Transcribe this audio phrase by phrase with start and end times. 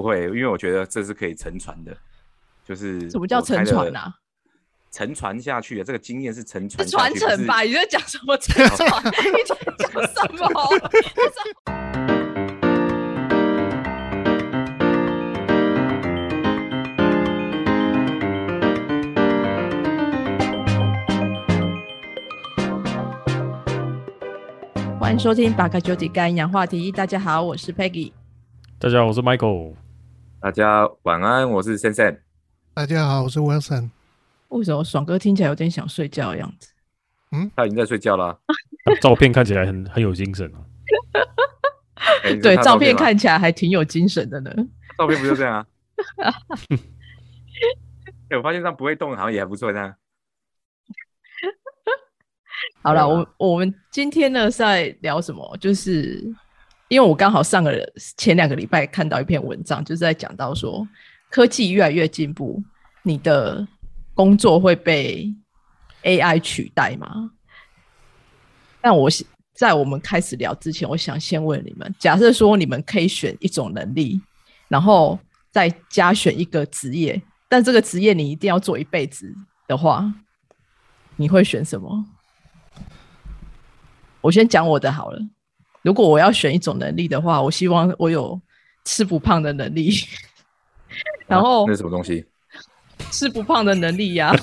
[0.00, 1.94] 不会，因为我觉得这是可以沉传的，
[2.64, 4.14] 就是什么叫沉船啊？
[4.90, 7.60] 沉传下去的这个经验是沉传是传承吧？？
[7.60, 8.88] 你在讲什么沉船？
[9.12, 9.12] 你
[9.44, 10.48] 在讲什么？
[24.98, 26.90] 欢迎收听《八卡九体干营养话题》。
[26.96, 28.12] 大家好，我是 Peggy。
[28.78, 29.74] 大家好，我是 Michael。
[30.42, 32.22] 大家晚安，我是森森。
[32.72, 33.90] 大家好，我是 Wilson。
[34.48, 36.72] 为什么爽哥听起来有点想睡觉的样子？
[37.32, 38.38] 嗯他已经在睡觉了啊。
[39.02, 40.64] 照片看起来很 很有精神啊。
[42.42, 44.50] 对，照片看起来还挺有精神的呢。
[44.96, 45.66] 照片不就这样啊？
[48.30, 49.70] 哎，我发现他不会动，好像也还不错。
[49.70, 49.94] 这样
[52.82, 55.54] 好了，我我们今天呢是在聊什么？
[55.58, 56.24] 就是
[56.90, 57.72] 因为我刚好上个
[58.16, 60.86] 前两个礼拜看到一篇文章，就是在讲到说
[61.30, 62.60] 科技越来越进步，
[63.04, 63.64] 你的
[64.12, 65.32] 工作会被
[66.02, 67.30] AI 取代吗？
[68.80, 69.08] 但我
[69.54, 74.20] 在我们开始聊之前，我想先问你们：假设说你们可以选一种能力，
[74.66, 75.16] 然后
[75.52, 79.32] 再加选一个职业，但这个职业你一定要做一辈子
[79.68, 80.12] 的话，
[81.14, 82.04] 你会选什么？
[84.22, 85.20] 我先讲我的好了。
[85.82, 88.40] 如果我要选一种能力的话，我希望我有
[88.84, 89.92] 吃不胖的能力，
[91.26, 92.24] 然后啊那是什么东西？
[93.10, 94.34] 吃不胖的能力呀、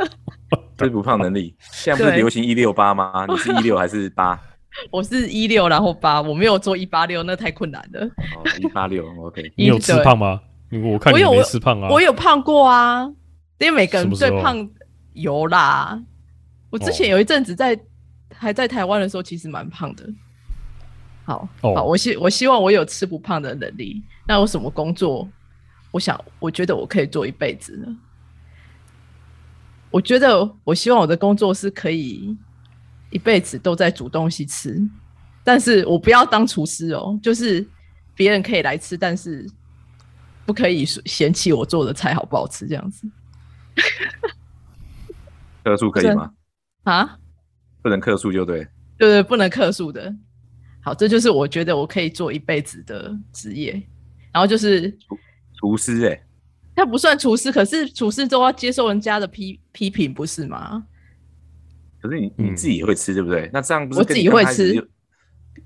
[0.78, 1.54] 吃不胖能力。
[1.72, 3.26] 现在不是流行一六八吗？
[3.28, 4.40] 你是一六还是八？
[4.90, 8.06] 我是一六，然后八，我没有做一八六，那太困难了。
[8.06, 9.52] 哦，一八六，OK。
[9.56, 10.40] 你有吃胖吗？
[10.70, 11.88] 我看你我有没吃胖啊。
[11.90, 13.04] 我有胖过啊，
[13.58, 14.70] 因为每个人什么时候对胖
[15.12, 16.00] 有啦。
[16.70, 17.78] 我之前哦有一阵子在、
[18.32, 20.04] 还在台湾的时候，其实蛮胖的。
[21.30, 24.02] 好，哦好，我希我希望我有吃不胖的能力。
[24.26, 25.28] 那有什么工作？
[25.92, 27.96] 我想，我觉得我可以做一辈子呢。
[29.92, 32.36] 我觉得，我希望我的工作是可以
[33.10, 34.80] 一辈子都在煮东西吃，
[35.44, 37.64] 但是我不要当厨师哦，就是
[38.16, 39.48] 别人可以来吃，但是
[40.44, 43.08] 不可以嫌弃我做的菜好不好吃这样子
[45.62, 46.32] 克数可以吗？
[46.82, 47.18] 啊？
[47.82, 48.66] 不能克数就对。
[48.98, 50.12] 对对，不能克数的。
[50.82, 53.72] 好，这就是我觉得我可以做一辈子的职业。
[54.32, 54.96] 然后就是
[55.58, 56.22] 厨师哎，
[56.76, 60.84] 他不算厨师，可是厨师都要接受人家的批批评，不是吗？
[62.00, 63.50] 可是你你嗯自己也会吃，对不对？
[63.52, 64.88] 那这样不是我自己会吃？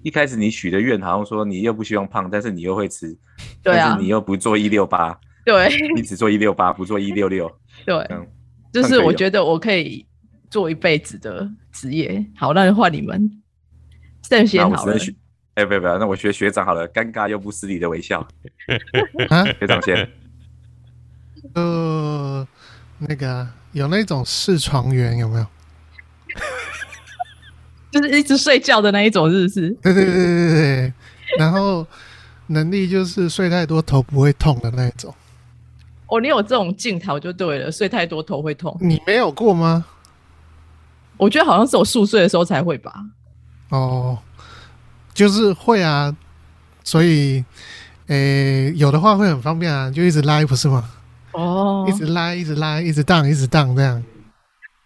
[0.02, 3.16] 一开始你许的愿好像说你又不希望胖，但是你又会吃，
[3.62, 7.50] 对啊但是你又不做一六八，对 你只做一六八，不做一六六，
[7.86, 8.26] 对，嗯，
[8.72, 10.04] 就是我觉得我可以
[10.50, 12.24] 做一辈子的职业。
[12.34, 13.30] 好，那就换你们。
[14.46, 15.14] 先好了那我只能，学，
[15.54, 18.26] 哎，不不，那我学学长好了，尴尬又不失礼的微笑，
[19.30, 20.10] 啊，学长先，
[21.54, 22.46] 呃，
[22.98, 25.46] 那个啊有那种试床员有没有？
[27.92, 29.70] 就是一直睡觉的那一种，是不是？
[29.82, 30.92] 对对对对对对。
[31.38, 31.86] 然后
[32.48, 35.14] 能力就是睡太多头不会痛的那一种。
[36.08, 38.76] 哦，你有这种镜头就对了，睡太多头会痛。
[38.80, 39.84] 你没有过吗？
[41.16, 42.92] 我觉得好像是我宿睡的时候才会吧。
[43.74, 44.18] 哦，
[45.12, 46.14] 就是会啊。
[46.86, 47.42] 所以，
[48.08, 50.84] 诶、有的话会很方便啊，就一直拉，不是吗？
[51.32, 54.02] 哦一直拉，一直拉，一直荡，一直荡这样。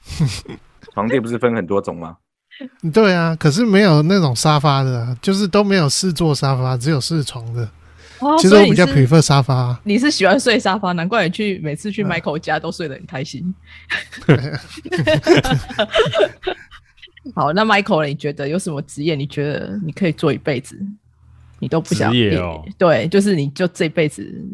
[0.94, 2.16] 床垫不是分很多种吗？
[2.92, 7.68] 对啊，可是没有那种沙发的啊、就是都没有四座沙发，只有四床的。
[8.20, 13.54] 哦其实我比较 prefer 沙发啊、你是喜欢睡沙发，难怪你去每次去嗯 Michael 家都睡得很开心。
[17.34, 19.14] 好，那 Michael，你觉得有什么职业？
[19.14, 20.78] 你觉得你可以做一辈子，
[21.58, 24.44] 你都不想职业哦你对，就是你就这辈子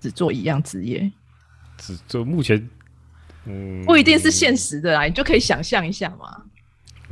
[0.00, 1.10] 只做一样职业，
[1.78, 2.68] 只做目前，
[3.44, 4.56] 嗯，不一定是现。
[4.56, 6.42] 实的啦，你就可以想象一下嘛。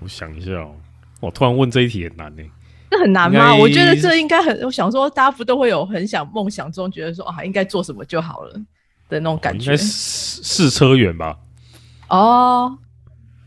[0.00, 0.74] 我想一下哦，
[1.20, 2.42] 我突然问这一题很难呢。
[2.90, 3.54] 这很难吗？
[3.54, 8.52] 我觉得这应该很，我想说，大家不都会有很想梦想中觉得说啊，应该做什么就好了
[9.08, 11.36] 的那种感觉应该试试车员吧？
[12.08, 12.78] 哦。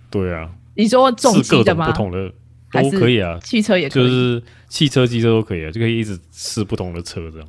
[0.09, 1.88] 对啊，你说重试各种机的吗？
[1.88, 2.31] 不同的
[2.71, 4.03] 都可以啊，汽车也可以。
[4.03, 7.47] 就是汽车、机车都可以啊，就可以一直试不同的车这样。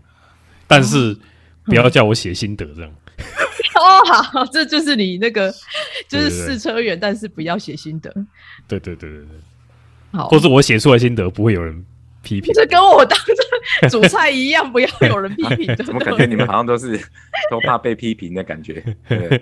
[0.66, 1.16] 但是
[1.64, 2.90] 不要叫我写心得这样。
[3.74, 5.52] 哦，好，这就是你那个，
[6.08, 8.10] 就是试车员，但是不要写心得。
[8.66, 9.28] 对对对对对，
[10.12, 11.84] 好，或是我写出来心得不会有人
[12.22, 12.52] 批评。
[12.54, 15.76] 这跟我当初煮菜一样，不要有人批评的。
[15.84, 16.98] 怎么感觉你们好像都是
[17.50, 18.82] 都怕被批评的感觉？
[19.08, 19.40] 对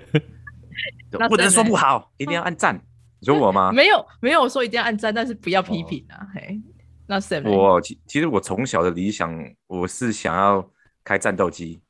[1.29, 2.81] 不能说不好，一定要按赞。
[3.19, 3.73] 你说我吗？
[3.73, 6.27] 没有没有说一定要按赞，但是不要批评啊。
[6.35, 6.61] 嘿，
[7.07, 9.35] 那 Sam，我其其实我从小的理想，
[9.67, 10.69] 我是想要
[11.03, 11.81] 开战斗机，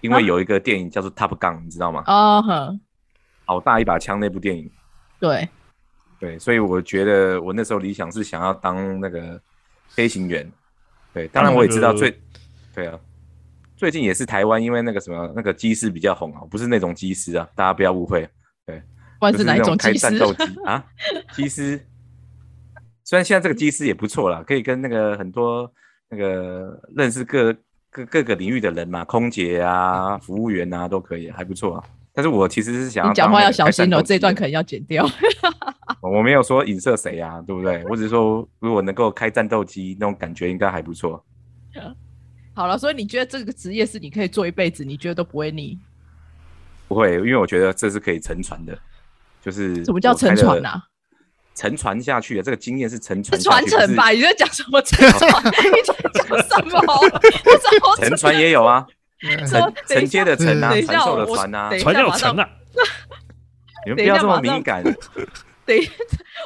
[0.00, 2.02] 因啊为有一个电影叫做《Top Gun》，你知道吗？
[2.06, 2.80] 哦哼，
[3.44, 4.70] 好大一把枪那部电影。
[5.18, 5.48] 对，
[6.20, 9.40] 对，所以我觉得我那时候理想是想要当那个
[9.88, 10.50] 飞行员。
[11.14, 12.14] 对，当然我也知道最，
[12.74, 13.00] 对啊，
[13.74, 18.28] 最近也是台湾因为那个什么那个机师比较红啊，不是那种机师啊，大家不要误会，
[18.66, 18.72] 不
[19.18, 20.84] 管是哪一那种开种技师，战斗机啊，
[21.32, 21.86] 机师。
[23.04, 25.70] 虽然现在这个机师也不错啦，可以跟那个很多
[26.08, 27.54] 那个认识各
[27.90, 31.84] 各各个领域的人嘛，空姐啊、服务员啊都可以，还不错啊。
[32.12, 35.06] 但是我其实是想要你讲话要小心哦，这一段可能要剪掉。
[36.00, 37.84] 我没有说影射谁啊，对不对？
[37.88, 41.22] 我只是说，如果能够开战斗机，那种感觉应该还不错。
[42.54, 45.78] 好了，所以你觉得这个职业是你可以做一辈子，你觉得都不会腻？
[46.88, 48.78] 不会，因为我觉得这是可以沉船的，
[49.46, 50.82] 就是什么叫沉船啊？
[51.54, 54.10] 沉船下去的这个经验是沉传是下去传承吧？
[54.10, 55.22] 你在讲什么沉船？
[55.46, 57.96] 你在讲什么？
[57.96, 58.84] 沉船也有啊，
[59.46, 62.50] 说承承接的承啊，等一下传授的我传啊等，一传要马上成啊！
[63.86, 64.82] 你们不要这么敏感，
[65.64, 65.92] 等一下，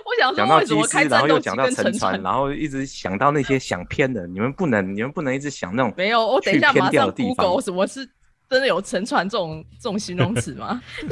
[0.05, 8.08] 我想讲到机师，么开战然后又讲到沉船，然后一直想到那些想偏的，你们不能，你们不能一直想那种没有，我等一下去偏马上掉的地方 Google 什么是
[8.50, 10.82] 真的有沉船这种 这种形容词吗？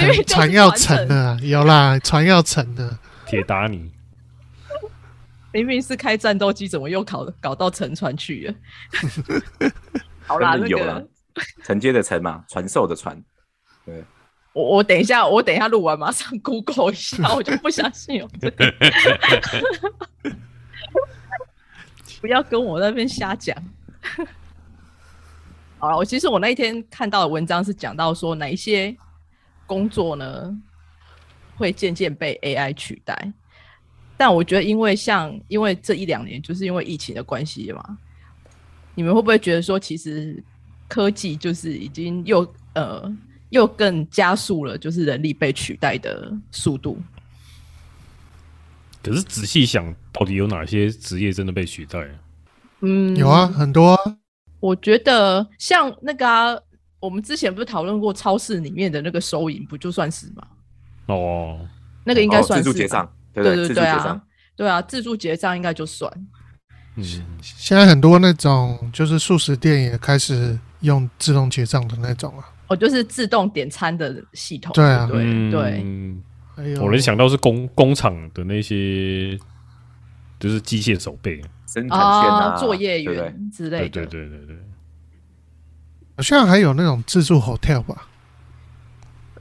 [0.00, 2.98] 因船要沉的啊，有啦，船要沉的。
[3.26, 3.92] 铁达尼，
[5.52, 9.70] 明明是开战斗机，怎么又搞搞到沉船去了？
[10.26, 13.22] 好啦，有啦个，承接的承嘛，传授的传，
[13.84, 14.02] 对
[14.54, 18.74] 我我等一下，我等一下录完马上 Google 一下，我就不相信有这个。
[22.22, 23.54] 不要跟我那边瞎讲。
[25.78, 28.94] 好了，我其实我那一天看到的文章是讲到说哪一些
[29.66, 30.56] 工作呢
[31.56, 33.32] 会渐渐被 AI 取代，
[34.16, 37.98] 但我觉得因为像因为这一两年就是因为疫情的关系嘛，
[38.94, 40.42] 你们会不会觉得说其实
[40.88, 43.16] 科技就是已经又呃
[43.50, 47.00] 又更加速了，就是人力被取代的速度？
[49.00, 52.10] 可是仔细想，到底有哪些职业真的被取代啊？
[52.80, 54.16] 嗯，有啊，，很多啊
[54.60, 56.58] 我觉得像那个啊，
[57.00, 60.46] 我们之前不是讨论过超市里面的那个收银，不就算是吗？
[61.06, 61.58] 哦，
[62.04, 64.22] 那个应该哦算是吧、自助结账，对对对，啊，，
[64.56, 66.12] 对啊，自助结账应该就算。
[66.96, 67.04] 嗯，
[67.40, 72.44] 现在很多那种就是素食店也开始用自动结账的那种啊。
[72.66, 74.72] 哦，就是自动点餐的系统。
[74.74, 76.22] 对啊对嗯
[76.56, 79.38] 对，我能想到是工工厂的那些，
[80.40, 83.14] 就是机械手背，生产线啊，作业对对？
[83.16, 84.10] 员之类对的。
[84.10, 84.56] 对对对对，
[86.16, 88.08] 好像还有那种自助 hotel 吧？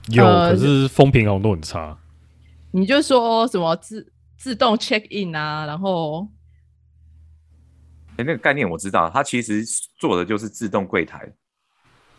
[0.09, 1.97] 有，呃可是风评好像都很差。
[2.71, 6.27] 你就说什么自自动 check in 啊，然后
[8.17, 9.63] 哎，那个概念我知道，它其实
[9.97, 11.25] 做的就是自动柜台，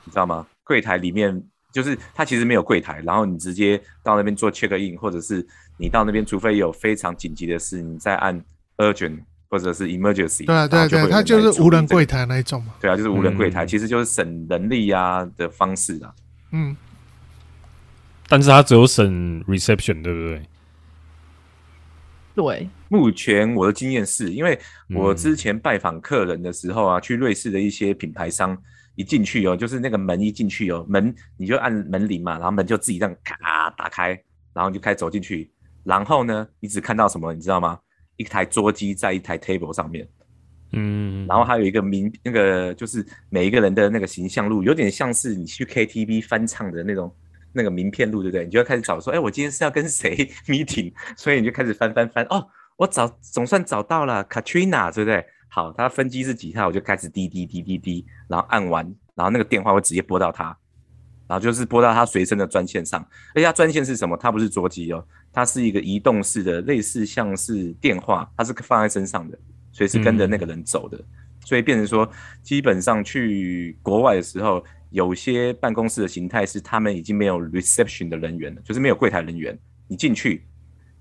[0.05, 0.47] 你知道吗？
[0.65, 5.47] 柜台里面就是它其实没有柜台，然后你直接到那边做 check in，或者是
[5.77, 8.43] 你到那边，除非有非常紧急的事，你再按
[8.79, 12.05] urgent 或者是 emergency，对啊，对啊对啊，然后会有它就是无人柜。
[12.05, 12.75] 台那一种嘛。
[12.81, 16.15] 对啊，就是无人柜台，嗯其实就是省人力啊的方式啊。
[16.53, 16.77] 嗯，
[18.29, 20.43] 但是它只有省 reception，对不对？
[22.35, 24.59] 对，目前我的经验是，因为
[24.95, 28.57] 我嗯之前拜访客人的时候啊，去瑞士的一些品牌商，
[28.95, 34.11] 一进去哦，就是那个门一进去哦，门你就按门铃嘛，然后门就自己这样咔打开，
[34.53, 35.51] 然后你就开始走进去，
[35.83, 37.79] 然后呢，你只看到什么，你知道吗？
[38.19, 40.07] 一台桌机在一台 table 上面，
[40.73, 47.11] 嗯，然后还有一个名那个就是每一个人的那个形象录，有点像是你去 KTV 翻唱的那种
[47.53, 48.45] 那个名片录，对不对？
[48.45, 50.15] 你就要开始找说，哎，我今天是要跟谁
[50.47, 52.47] meeting，所以你就开始翻翻翻，哦，
[52.77, 55.25] 我找总算找到了 Katrina，对不对？
[55.49, 58.85] 好，他分机是几号，我就开始滴滴滴滴滴，然后按完，
[59.15, 60.57] 然后那个电话会直接拨到他，
[61.29, 63.01] 然后就是拨到他随身的专线上，
[63.35, 64.17] 而且他专线是什么？
[64.17, 69.39] 它不是座机哦，它是一个移动式的，类似像是电话，它是放在身上的，
[69.71, 70.99] 随时跟着那个人走的，
[71.45, 72.11] 所以变成说，
[72.43, 79.57] 基本上去国外的时候，有些办公室的形态是他们已经没有 reception 的人员了，就是没有柜台人员，
[79.87, 80.47] 你进去，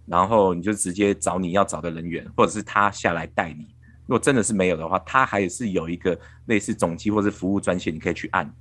[0.06, 3.66] 然后你就直接找你要找的人员，或者是他下来带你。
[4.06, 8.54] 如果真的是没有的话，他还是有一个类似总机或是服务专线，你可以去按。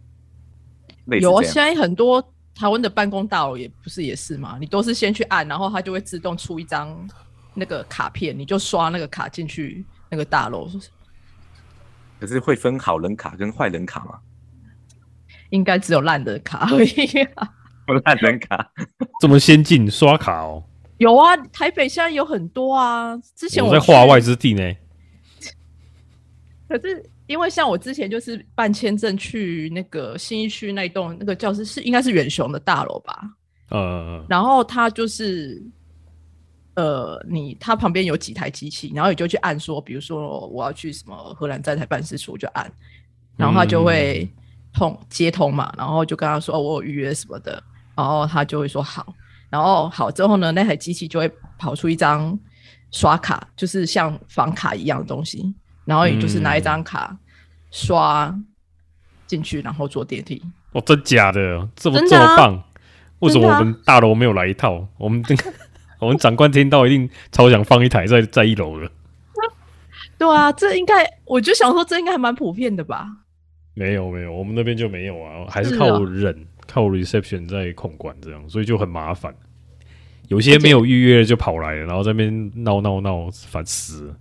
[1.07, 2.23] 类似有啊，现在很多
[2.55, 6.97] 台湾的办公大楼也不是也是嘛，你都是先去按，然后它就会自动出一张
[7.55, 10.69] 那个卡片，你就刷那个卡进去那个大楼，
[12.21, 14.19] 可是会分好人卡跟坏人卡吗？
[15.51, 17.49] 应该只有烂的卡而已、啊。
[18.05, 18.73] 烂人卡，
[19.21, 20.65] 这么先进，刷卡哦，
[20.99, 23.17] 有啊，台北现在有很多啊。
[23.37, 24.75] 之前我我在化外之地呢。
[26.69, 33.23] 可是因为像我之前就是办签证去那个新一区那一栋那个教室是应该是远雄的大楼吧，
[33.71, 35.63] 呃，然后他就是，
[36.75, 42.71] 呃，你他旁边有几台机器，然后你就去按说，比如说我要去什么荷兰在台办事处，我就按，
[43.37, 44.29] 然后他就会
[44.73, 47.63] 通接通嘛，然后就跟他说、哦、我有预约什么的，
[47.95, 49.15] 然后他就会说好，
[49.51, 52.39] 然后好之后呢，那台机器就会跑出一张
[52.91, 55.55] 刷卡，就是像房卡一样的东西，
[55.87, 57.17] 然后也就是拿一张卡
[57.71, 58.39] 刷
[59.27, 60.43] 进去，然后坐电梯。
[60.73, 62.63] 哦，真假的，这么啊这么棒？
[63.21, 64.87] 为什么我们大楼没有来一套？
[64.99, 65.51] 我们这个
[65.99, 68.91] 我们长官听到一定超想放一台在在一楼的。
[70.19, 73.09] 对啊，这应该我就想说，这应该还蛮普遍的吧？
[73.75, 79.35] 没有没有，我们那边就没有啊，还是靠人、靠 reception 在控管这样，所以就很麻烦。
[80.29, 84.17] 有些没有预约的就跑来了，然后在那边闹闹闹，烦死了。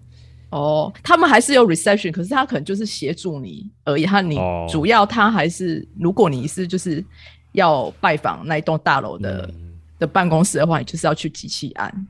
[0.50, 4.06] 哦，他们还是有 reception，可是他可能就是协助你而已。
[4.06, 7.04] 他你哦主要他还是，如果你是就是
[7.52, 9.62] 要拜访那一栋大楼的、嗯
[9.98, 12.08] 的办公室的话，你就是要去机器按。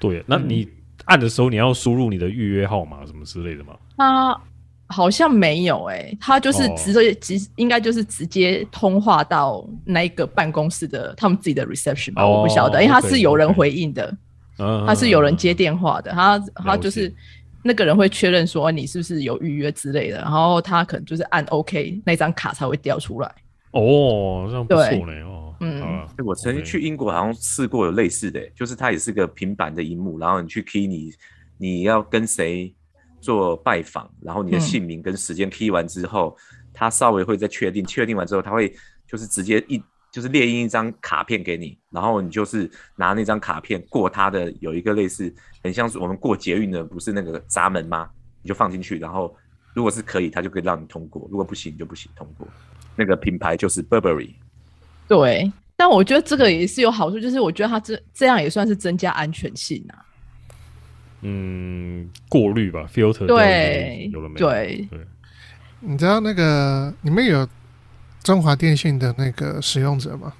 [0.00, 0.68] 对，那嗯你
[1.04, 3.76] 按的时候你要输入你的预约号码什么之类的吗？
[3.96, 4.40] 他
[4.88, 14.16] 好像没有诶、他就是哦直接直、应该就是直接通话到那一个办公室的他们自己的 reception 吧，哦我不晓得，因为他是有人回应的。
[14.58, 17.12] 嗯，他是有人接电话的，他他就是
[17.62, 23.34] 那个人会确认说你是不是有预约之类的，然后他可能就是按 OK 那张卡才会掉出来。
[23.72, 25.54] 哦，这样不错嘞哦。
[25.60, 26.06] 嗯。
[26.24, 31.12] 我曾经去英国好像试过有类似的、欸就是它也是个平板的荧幕，然后你去 key 你
[31.58, 32.74] 你要跟谁
[33.20, 34.60] 做拜访，然后你的嗯。
[34.60, 36.36] 姓名跟时间 key 完之后，
[36.72, 38.72] 他稍微会再确定，确定完之后，他会
[39.06, 39.82] 就是直接一
[40.18, 45.32] 就是列印一张卡片给你，然后你就是拿那张卡片过它的有一个类似
[45.62, 48.10] 很像是我们过捷运的不是那个闸门吗？
[48.42, 49.32] 你就放进去，然后
[49.74, 52.48] 如果是可以，它就可以让你通过；如果不行就不行通过。
[52.96, 54.30] 那个品牌就是 Burberry。
[55.06, 60.04] 对，但我觉得这个也是有好处，就是我觉得它这这样也算是增加安全性啊。
[61.20, 64.48] 嗯，过滤吧，filter 对有了没有？
[64.48, 64.98] 对，对，
[65.78, 67.48] 你知道那个你们有
[68.28, 70.30] 中华电信的那个使用者吗？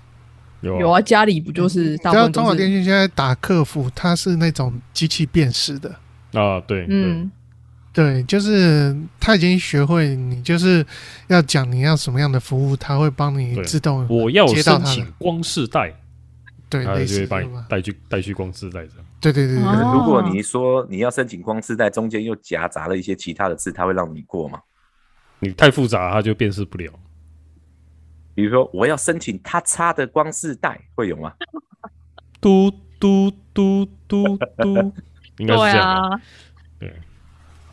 [0.60, 5.88] 有有啊，家里不就是你知道大部分都是中华电信现在打客服，它是那种机器辨识的，
[6.34, 7.30] 啊，对，嗯。
[7.90, 10.84] 对，就是他已经学会，你就是
[11.28, 15.92] 要讲你要什么样的服务，他会帮你自动，我要申请光世代，
[16.68, 19.04] 对类他就会把似的嘛，你带去带去光世代这样。
[19.18, 24.60] 对对对对，哦如果你说你要申请光丝带，中间又夹杂了一些其他的字，他会让你过吗？
[25.40, 26.92] 你太复杂，他就辨识不了。
[28.38, 31.32] 比如说我要申请他插的光丝带，会有吗？
[32.40, 34.92] 嘟嘟嘟嘟嘟，
[35.38, 36.20] 应该是对这样
[36.78, 36.92] 对，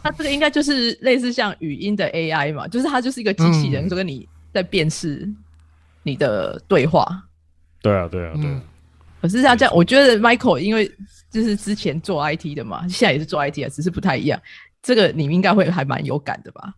[0.01, 5.31] 它这个应该就是类似像语音的 AI 嘛，就是它就是一个机器人，嗯就跟你在辨识
[6.01, 7.05] 你的对话。
[7.84, 8.60] 对啊，对啊，对啊嗯。
[9.22, 10.91] 可是像这样，我觉得 Michael 因为
[11.29, 14.41] 就是之前做 IT 的嘛，现在也是做 IT 啊，只是不太一样。
[14.81, 16.74] 这个你们应该会还蛮有感的吧？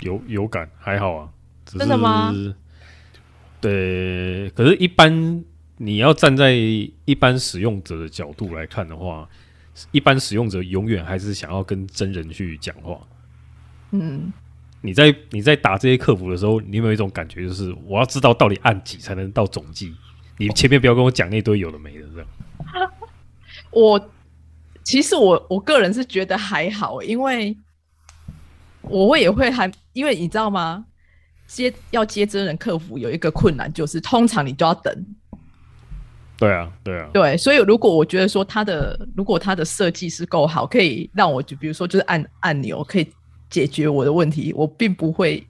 [0.00, 1.28] 有有感还好啊，
[1.66, 2.32] 真的吗？
[3.60, 5.44] 对，可是，一般
[5.78, 9.28] 你要站在一般使用者的角度来看的话，
[9.90, 12.98] 一般使用者永远还是想要跟真人去讲话。
[13.90, 14.32] 嗯，
[14.80, 19.94] 你在你在打这些客服的时候，你有没有一种感觉，就是我要知道到底按几才能到总计？
[20.36, 22.90] 你前面不要跟我讲那堆有的没的，这样。
[23.70, 24.10] 我
[24.84, 27.56] 其实我我个人是觉得还好，因为
[28.82, 30.84] 我会也会还，因为你知道吗？
[31.48, 35.06] 接要接真人客服有一个困难，就是通常你都要等。
[36.36, 43.08] 对啊，对啊，对，所以如果我觉得说它的如果它的设计是够好，可以让我就比如说就是按按钮可以
[43.50, 45.44] 解决我的问题，我并不会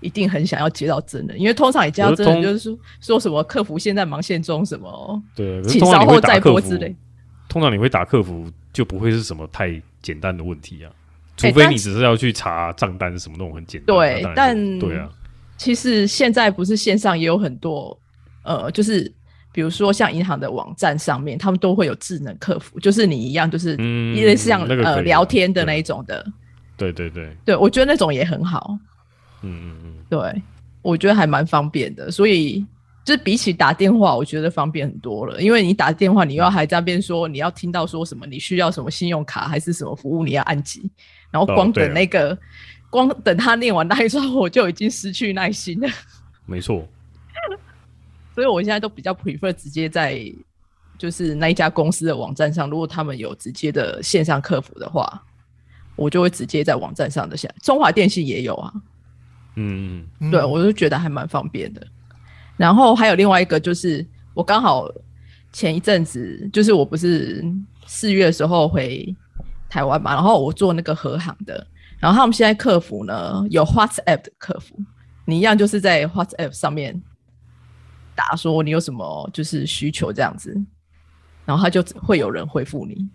[0.00, 6.96] 一定很想要接到真人，因为通常你接到真人就是说说什么客服现在忙线中什么，对请稍后再拨之类。
[7.48, 10.90] 通常你会打客服，就不会是什么太简单的问题啊，
[11.48, 13.96] 除非你只是要去查账单什么那种很简单。
[13.96, 15.08] 对但对啊，
[15.56, 17.98] 其实现在不是线上也有很多，
[18.42, 19.12] 呃，就是
[19.52, 26.24] 比如说像银行的网站上面，他们都会有智能客服，就是你一样，就是嗯类似像、呃聊天的那一种的。
[26.76, 28.78] 对对对，对，我觉得那种也很好。
[29.42, 30.42] 嗯嗯嗯，对，
[30.82, 32.64] 我觉得还蛮方便的，所以
[33.04, 35.42] 就是比起打电话，我觉得方便很多了。
[35.42, 40.90] 因为你打电话，你又要还在那边说你要听到说什么，你需要什么信用卡还是什么服务，你要按几，
[41.30, 42.36] 然后光等那个，
[42.90, 45.88] 光等他念完那一串，我就已经失去耐心了。
[46.46, 46.86] 没错，
[48.34, 50.20] 所以我现在都比较 prefer 直接在
[50.98, 55.22] 就是那一家公司的网站上，如果他们有直接的线上客服的话，
[55.96, 57.48] 我就会直接在网站上的下。
[57.62, 58.72] 中华电信也有啊，
[59.56, 61.86] 嗯，嗯对我就觉得还蛮方便的。
[62.56, 64.86] 然后还有另外一个就是，我刚好
[65.52, 67.44] 前一阵子就是我不是
[67.86, 69.14] 四月的时候回
[69.70, 71.66] 台湾嘛，然后我做那个和行的，
[71.98, 74.74] 然后他们现在客服呢有 WhatsApp 的客服，
[75.24, 77.00] 你一样就是在 WhatsApp 上面
[78.14, 80.54] 打说你有什么就是需求这样子，
[81.46, 83.08] 然后他就会有人回复你。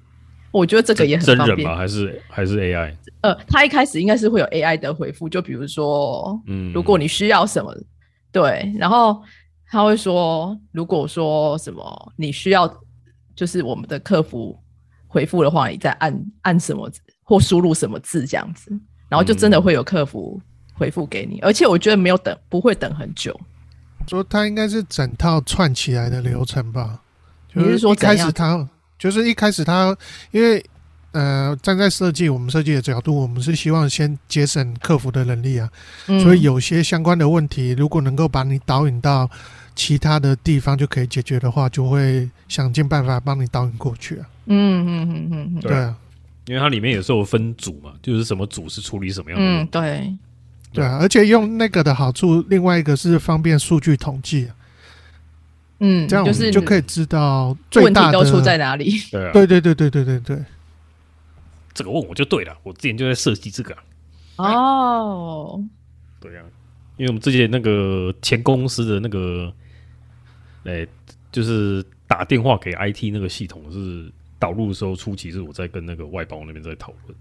[0.52, 1.78] 我觉得这个也很方便真人吗？。
[1.78, 2.96] 还是还是 AI？
[3.20, 7.76] 呃，他一开始应该是会有 AI 的回复，就比如说，嗯如果你需要什么，
[8.32, 9.22] 对，然后
[9.68, 12.74] 他会说，如果说什么你需要，
[13.36, 14.58] 就是我们的客服
[15.16, 18.70] 回复的话，你再按按什么字或输入什么字这样子，
[19.08, 20.42] 然后就真的会有客服
[20.74, 23.40] 回复给你，而且我觉得没有等，不会等很久。
[24.10, 27.00] 说它应该是整套串起来的流程吧？
[27.48, 28.68] 就你是说开始他
[29.00, 29.96] 就是一开始他，
[30.32, 30.64] 因为
[31.14, 35.70] 呃，站在设计我们设计的角度，我们是希望先节省客服的能力啊，
[36.08, 39.30] 嗯所以有些相关的问题，如果能够把你导引到
[39.76, 44.28] 其他的地方就可以解决的话，就会想尽办法帮你导引过去啊。
[44.46, 45.60] 嗯嗯嗯嗯嗯。
[45.62, 45.98] 对对啊，
[46.48, 50.14] 因为它里面也是有分组嘛，就是什么组是处理什么样的嗯，对，
[50.74, 54.56] 对啊，而且用那个的好处，另外一个是方便数据统计啊，
[55.80, 58.92] 嗯，这样我就是们就可以知道最大的问题都出在哪里。
[59.12, 60.44] 对啊，对对对对对对对，
[61.74, 63.76] 这个问我就对了，我之前就在设计这个
[64.36, 65.64] 啊、哦，
[66.20, 66.44] 对啊，
[66.98, 69.52] 因为我们之前那个前公司的那个，
[70.64, 70.88] 诶、
[71.32, 74.12] 就是打电话给 IT 那个系统是
[74.46, 77.18] 导入的时候，初期是我在跟那个外包那边在讨论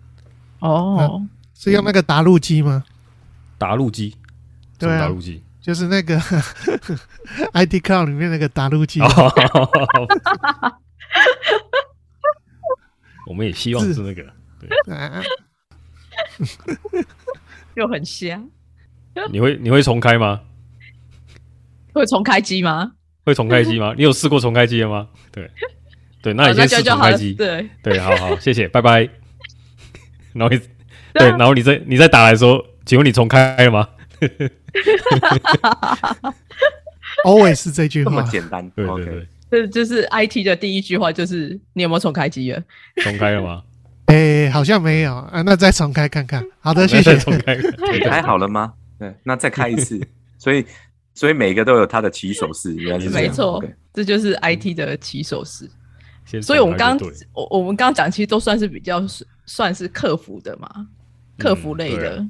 [0.59, 2.85] 哦，是用那个打录机吗？
[3.57, 4.17] 打录机，什
[4.81, 5.43] 对啊打录机？
[5.63, 6.21] 就是那个
[7.55, 9.09] ID Cloud 里面那个打录机，哦
[13.27, 15.23] 我们也希望是那个，啊
[17.75, 18.47] 又很香。
[19.31, 20.43] 你会你会重开吗？
[21.95, 22.93] 会重开机吗？
[23.25, 23.95] 会重开机吗？
[23.97, 25.09] 你有试过重开机的吗？
[25.33, 25.51] 对
[26.25, 26.83] 对，那好你先试。
[26.83, 27.35] 重开机。
[27.35, 29.07] 对，对，好好，谢谢，拜拜。
[30.33, 30.59] 然后你
[31.13, 33.87] 对，然后你再你再打来说，请问你重开了吗？
[37.27, 38.31] always 是这句这么话。
[38.31, 38.67] 简单。
[38.71, 42.63] 对对 OK 对，这就是 IT 的第一句话，就是你有没有重开机了？
[43.03, 43.63] 重开了吗？
[44.07, 46.43] 哎，好像没有啊，那再重开看看。
[46.59, 47.19] 好的，谢谢再。
[47.19, 47.55] 重开。
[47.93, 48.73] 你开好了吗？
[48.99, 50.01] 对，那再开一次。
[50.39, 50.65] 所以，
[51.15, 53.29] 所以每个都有它的起手式，原来是这样。
[53.29, 55.65] 没错这就是 IT 的起手式。
[55.65, 55.71] 先
[56.43, 56.99] 所以我们刚
[57.33, 60.87] 我我们刚刚讲，其实都算是比较是算是客服的嘛，
[61.39, 62.27] 客服类的。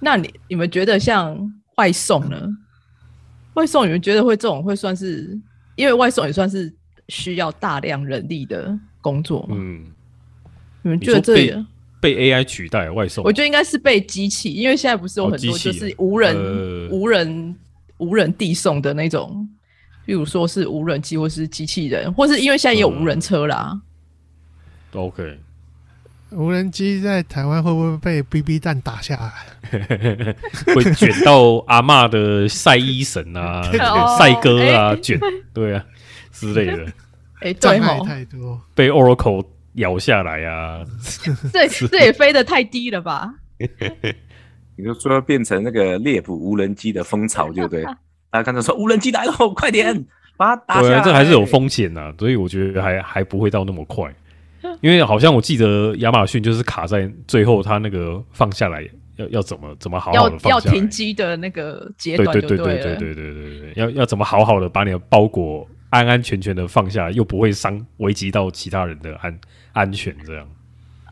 [0.00, 1.38] 那你你们觉得像
[1.76, 2.48] 外送呢？
[3.54, 5.38] 外送你们觉得会这种会算是，
[5.76, 6.72] 因为外送也算是
[7.08, 9.56] 需要大量人力的工作嘛？
[9.58, 9.86] 嗯，
[10.82, 11.66] 你们觉得这个？
[11.98, 17.56] 被 AI 取代外送，我觉得应该是被机器，因为现在不是有哦很多就是无人、呃无人
[17.96, 19.48] 无人递送的那种，
[20.06, 23.78] 比如说是无人机或是机器人，或是因为现在也有无人车啦。
[24.92, 25.38] OK，
[26.30, 29.32] 无人机在台湾会不会被 BB 弹打下来？
[30.74, 35.18] 会卷到阿嬷的晒衣绳啊、 哦晒哥啊哎卷，
[35.52, 35.84] 对啊
[36.30, 36.86] 之类的，
[37.42, 38.60] 哎、障对哦，太多。
[38.74, 40.84] 被 Oracle 咬下来啊，
[41.52, 43.34] 这这也飞得太低了吧？
[44.76, 47.84] 你就说变成那个猎捕无人机的风潮，对不对？
[48.36, 50.04] 大家看到说无人机来了，快点
[50.36, 50.88] 把它打下来。
[50.88, 54.14] 对啊，这还是有风险呐、所以我觉得还还不会到那么快，
[54.82, 62.96] 因为好像我记得亚马逊就是卡在最后，它那个放下来要要怎么怎么好好要的放下来，要停机的那个阶对段就对对对了。
[62.96, 69.40] 对对对对对，要要怎么好好的把你的包裹安安全全的放下，又不会伤危及到其他人的安
[69.72, 70.46] 安全，这样。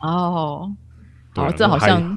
[0.01, 0.71] 哦，
[1.33, 2.15] 好，啊这好像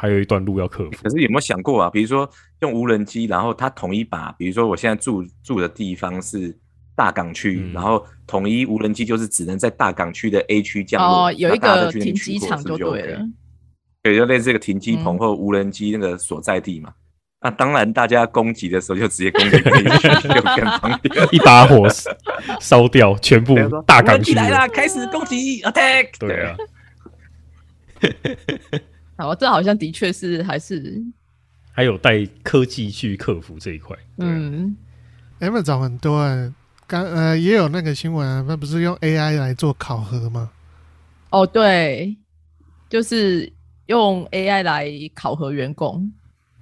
[0.00, 0.90] 还有一段路要克服。
[1.02, 1.90] 可是有没有想过啊？
[1.90, 2.28] 比如说
[2.60, 6.56] 用无人机，然后它统一把，比如说我现在住住的地方是
[6.96, 13.28] 大港区，嗯然后统一无人机就是只能在大港区的 A 区降落，哦，有一个停机场取货是不是对了。
[14.02, 16.90] 对，就类似这个停机棚嗯或无人机那个所在地嘛。
[17.42, 21.28] 那当然，大家攻击的时候就直接攻击这一区， 就更方便。
[21.32, 21.88] 一把火
[22.60, 26.08] 烧掉全部大港区来啦，开始攻击，attack！
[26.18, 26.56] 对啊，
[29.20, 31.02] 好，这好像的确是还是
[31.72, 33.96] 还有带科技去克服这一块。
[34.18, 34.76] 嗯，
[35.40, 36.54] 嗯，Amazon 很多啊，
[36.86, 40.50] 刚呃也有那个新闻啊，那不是用 AI 来做考核吗？
[41.30, 42.16] 哦，对，
[42.88, 43.52] 就是
[43.86, 46.10] 用 AI 来考核员工。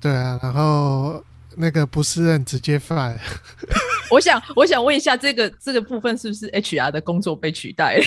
[0.00, 1.24] 对啊，然后
[1.56, 3.16] 那个不是人直接 fire，
[4.10, 8.04] 我想，我想问一下，这个这个部分是不是 HR 的工作被取代了？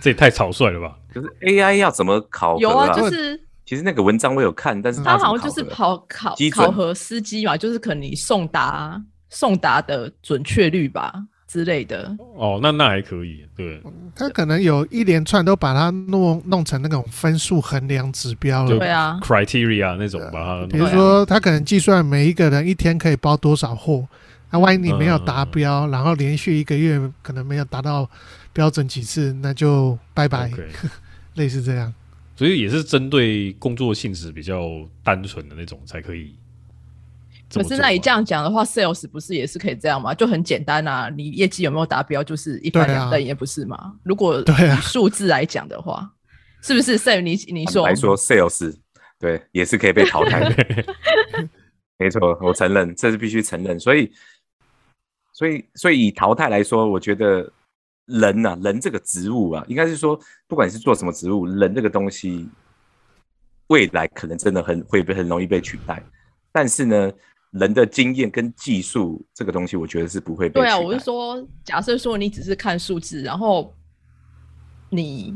[0.00, 0.96] 这也太草率了吧？
[1.14, 2.92] 就是 AI 要怎么考核有啊，啊？
[2.92, 11.12] 就是其实那个文章我有看，但是他好像就是考考考核司机嘛，就是可能你送达送达的准确率吧
[11.46, 12.16] 之类的。
[12.36, 13.80] 哦，那那还可以，对，
[14.14, 18.78] 他可能有一连串都把它弄弄成那种分数衡量指标就了。
[18.78, 24.04] 对啊，criteria 那种把它比如说，他可能计算每一个人一天可以包多少货，
[24.50, 28.08] 那、万一你没有达标，然后连续一个月可能没有达到
[28.52, 30.50] 标准几次，那就拜拜
[31.34, 31.92] 类似这样。
[32.36, 36.34] 所以也是针对工作性质比较单纯的那种才可以。
[37.52, 40.14] 可是那你这样讲的话，sales 不是也是可以这样吗？
[40.14, 43.92] 就很简单啊，你业绩有没有达标，就是一翻对啊两瞪眼，不是吗？
[44.04, 44.42] 如果
[44.80, 46.08] 数字来讲的话，
[46.62, 48.74] 是不是？Sam，你你说来说 sales
[49.18, 50.94] 对也是可以被淘汰的。
[51.98, 53.78] 没错，我承认，这是必须承认。
[53.78, 54.10] 所以，
[55.32, 57.52] 所以，所以以淘汰来说，我觉得
[58.06, 62.48] 人呐、人这个职务啊，应该是说，不管是做什么职务，人这个东西，
[63.68, 66.02] 未来可能真的很会被很容易被取代。
[66.52, 67.12] 但是呢，
[67.52, 70.70] 人的经验跟技术这个东西，我觉得是不会被取代。
[70.70, 73.72] 对啊，我是说，假设说你只是看数字，然后
[74.88, 75.32] 你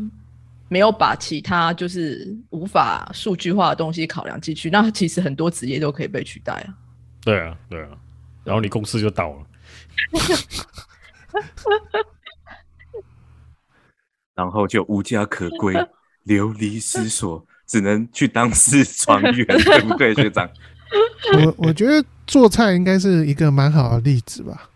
[0.68, 6.74] 没有把其他就是无法数据化的东西考量进去，那其实很多职业都可以被取代啊。
[7.20, 7.90] 对啊，对啊，
[8.42, 9.46] 然后你公司就倒了。
[14.34, 15.74] 然后就无家可归，
[16.24, 20.48] 流离失所，只能去当四川员，对不对，学长？
[21.34, 24.68] 我我觉得做菜应该是一个蛮好的例子吧，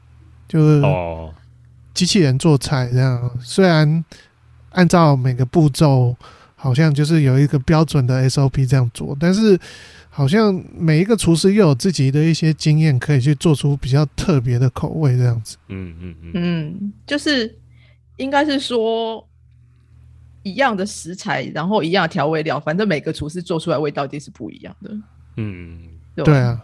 [0.48, 1.32] 就是哦，
[1.94, 4.04] 机器人做菜这样，虽然
[4.70, 6.16] 按照每个步骤
[6.56, 9.58] 好像就是有一个标准的 SOP 这样做，但是
[10.10, 15.56] 好像每一个厨师又有自己的一些经验，可以去做出比较特别的口味这样子。
[15.68, 17.56] 嗯嗯嗯，嗯，就是
[18.16, 19.24] 应该是说
[20.42, 24.96] 一样的食材，然后一样的调味料，反正每个厨师做出来味道一定是不一样的，
[25.36, 25.78] 嗯，
[26.14, 26.24] 对？
[26.24, 26.60] 对啊，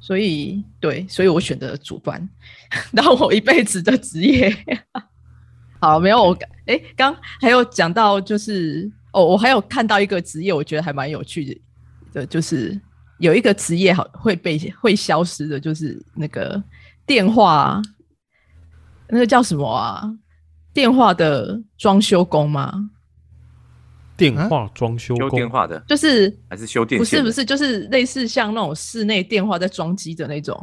[0.00, 2.28] 所以对，所以我选择煮饭，
[2.92, 4.54] 然后我一辈子的职业。
[5.80, 11.60] 好，没有我哎，刚还有讲到就是哦，我还有看到一个职业，我觉得还蛮有趣的，
[12.12, 12.78] 的就是
[13.18, 16.62] 有一个职业好会被会消失的，就是那个
[17.06, 17.80] 电话，
[19.08, 20.04] 那个叫什么啊？
[20.80, 22.72] 电话的装修工吗？
[24.16, 27.24] 电话装修修工电话的就是还是修电线的？
[27.24, 30.56] 不是不是，就是类似像那种室内电话在装机的那种。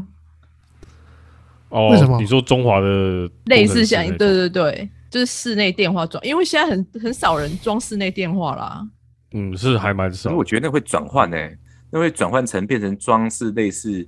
[1.69, 8.83] 哦，为什么你说中华的类似像像对对对，就是室内电话装，因为现在很很少人装室内电话啦。
[9.33, 11.37] 嗯，是还蛮可少是我觉得那会转换呢，
[11.91, 14.03] 那会转换成变成装饰类似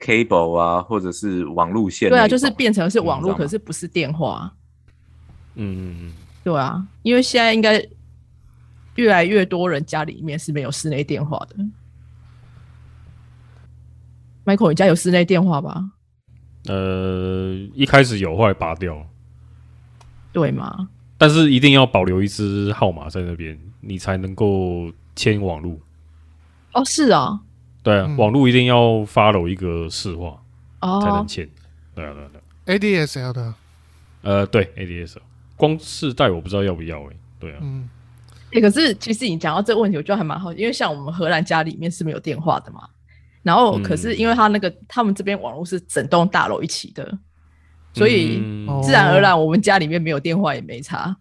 [0.00, 4.52] cable 啊，或者是网路线那对啊，就是变成是网络，你知道吗可是不是电话。
[5.56, 6.12] 嗯嗯嗯，
[6.42, 7.84] 对啊，因为现在应该
[8.96, 11.56] 越来越多人家里面是没有室内电话的。
[14.44, 15.90] Michael，你家有室内电话吧？
[16.66, 19.06] 呃，一开始有，后来拔掉了，
[20.32, 20.88] 对吗？
[21.16, 25.80] 但是一定要保留一支号码在那边，你才能够签网路。
[26.72, 27.40] 哦，是啊，
[27.82, 30.42] 对啊，嗯网路一定要 follow 一个市话
[30.80, 31.48] 哦才能哦，签。
[31.94, 32.44] 对啊，对啊，对啊。
[33.06, 33.54] ADSL 的，
[34.22, 35.16] 呃，对 ADS，
[35.64, 37.88] 光世代我不知道要不要哎、对啊，嗯，
[38.52, 42.86] 欸可是其实你讲到这个问题，我觉得还蛮好，因为像我们荷兰家里面是没有电话的嘛，
[43.42, 47.18] 然后可是嗯因为他那个他们这边网络是整栋大楼一起的，
[47.94, 48.42] 所以
[48.82, 51.16] 自然而然我们家里面没有电话也没差。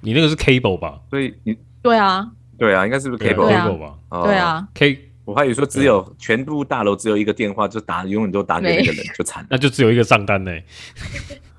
[0.00, 1.00] 你那个是 cable 吧？
[1.10, 3.78] 所以你对啊，对啊，应该是不是 cable？
[3.78, 3.98] 吧？
[4.10, 4.22] 哦。
[4.24, 9.48] 对，啊，，K 我还以为说只有全部大楼只有一个电话，就打永远都打给那个人，就惨了。
[9.50, 10.52] 那就只有一个账单呢、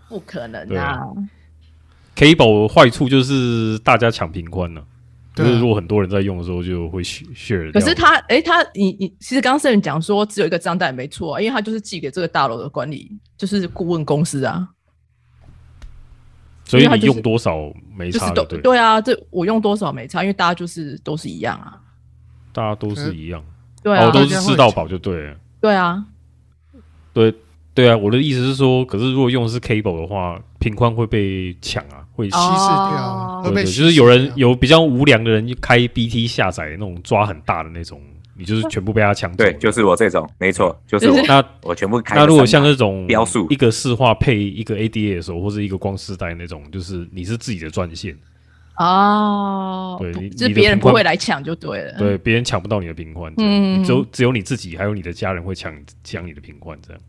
[0.07, 1.01] 不可能对啊
[2.15, 4.85] ！cable 坏处就是大家抢频宽了，
[5.33, 7.71] 就是如果很多人在用的时候，就会 share。
[7.71, 14.69] 可是他，哎、他你你，其实刚刚圣人讲说只有一个账单也没错啊，因为他就是寄给这个大楼的管理，就是顾问公司啊，
[16.63, 21.81] 所以你用多少没就是都差的，对，对啊，这我用多少没差，因为大家就是都是一样啊，
[22.51, 23.43] 大家都是一样，
[23.83, 25.35] 对啊，哦，都是吃到饱就对了。
[25.61, 26.03] 对啊，
[27.13, 27.33] 对
[27.73, 37.99] 对啊，我的意思是说，可是如果用的是 cable 的话，频宽会被抢啊，会稀释掉对对就是有人有比较无良的人就开 BT 下载那种抓很大的那种，
[38.37, 39.37] 你就是全部被他抢走。
[39.43, 42.15] 对，就是我这种，没错，就是我，那我全部开。
[42.15, 48.15] 那如果像这种标速一个市话配一个 ADA 的时候或者一个光丝带那种，就是你是自己的专线，
[48.77, 57.01] 哦，对就是别人不会来抢就对了，对，别人抢不到你的频宽，这样嗯你只有只有你自己还有你的家人会抢抢你的频宽，这样。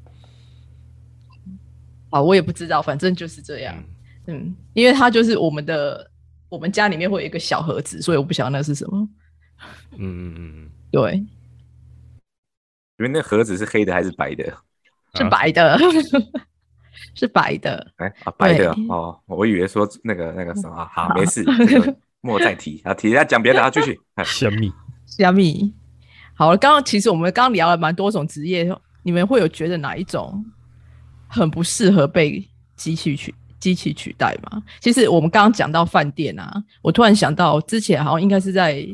[2.10, 3.74] 啊，我也不知道，反正就是这样。
[4.26, 6.10] 嗯，因为它就是我们的，
[6.48, 9.08] 我们家里面会有一个小盒子，所以我不晓得那是什么。
[9.92, 11.14] 嗯嗯嗯嗯， 对，
[12.98, 14.44] 因为那盒子是黑的还是白的？
[15.14, 15.78] 是白的，
[17.14, 17.86] 是白的。
[17.96, 21.44] 哎啊，白的哦，我以为说那个那个什么，啊好，没事，
[22.20, 23.98] 莫再提啊，提他讲别的啊，继续。
[24.14, 24.72] 哎香蜜
[25.06, 25.72] 虾米。
[26.36, 28.68] 好了，刚刚其实我们刚刚聊了蛮多种职业，
[29.02, 30.44] 你们会有觉得哪一种
[31.28, 32.44] 很不适合被
[32.76, 34.62] 机器取机器取代吗？
[34.80, 38.84] 其实我们刚刚讲到饭店啊，我突然想到之前好像应该是在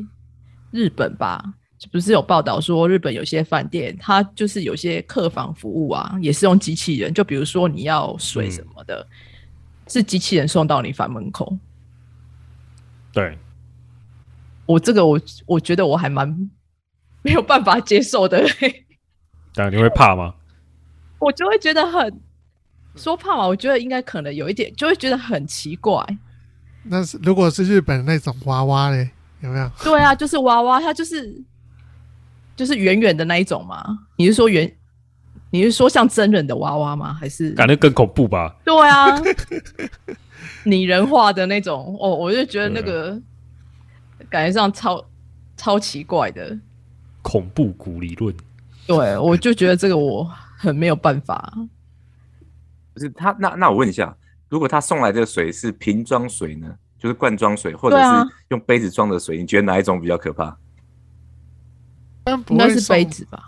[0.71, 1.43] 日本吧，
[1.89, 9.07] 不是有报道说日本有些饭店，它就是有些客房服务啊，也是用机器人，就比如说你要水什么的，
[9.87, 11.57] 是机器人送到你房门口。
[13.11, 13.37] 对，
[14.65, 16.49] 我这个我我觉得我还蛮
[17.23, 18.45] 没有办法接受的。
[19.53, 20.35] 当然你会怕吗？
[21.19, 22.19] 我就会觉得很
[22.95, 26.05] 说怕嘛，我觉得应该可能有一点，就会觉得很奇怪。
[26.83, 29.09] 那是如果是日本那种娃娃嘞，
[29.41, 29.69] 有没有？
[29.83, 31.43] 对啊，就是娃娃，它就是
[32.61, 33.83] 就是圆圆的那一种吗。
[34.17, 34.71] 你是说圆？
[35.49, 37.11] 你是说像真人的娃娃吗？
[37.11, 38.55] 还是感觉更恐怖吧？
[38.63, 39.19] 对啊，
[40.63, 41.97] 拟人化的那种？
[41.99, 43.19] 哦，我就觉得那个
[44.29, 45.03] 感觉上超
[45.57, 46.55] 超奇怪的。
[47.23, 48.31] 恐怖谷理论，
[48.85, 50.23] 对，我就觉得这个我
[50.55, 51.51] 很没有办法。
[52.93, 54.15] 不是他，那那我问一下，
[54.49, 60.55] 如果他送来的水是瓶装水呢，就是罐装水，或者是用杯子装的水，你觉得哪一种比较可怕？
[62.21, 63.43] 一般不应该是会送杯子吧？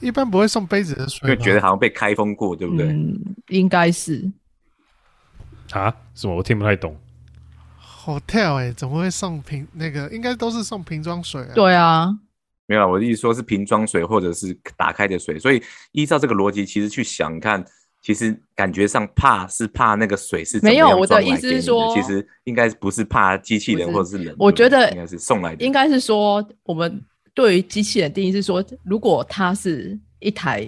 [0.00, 2.86] 一般不会送杯子的水吧，因为觉得好像被开封过，对不对？
[2.86, 4.30] 嗯，应该是。
[5.72, 5.94] 啊？
[6.14, 6.36] 什么？
[6.36, 6.96] 我听不太懂。
[8.04, 10.08] hotel 哎、怎么会送瓶那个？
[10.10, 12.08] 应该都是送瓶装水啊。，对啊，
[12.66, 17.62] 没有啦，我的意思说是瓶装水或者是打开的水，所以依照这个逻辑，其实去想看，
[18.08, 30.66] 其实感觉上怕是怕那个水是没有我的意思是说其实应该不是怕机器人或者是人，我觉得应该是送来的，应该是说我们对于机器人定义是说，如果它是一台，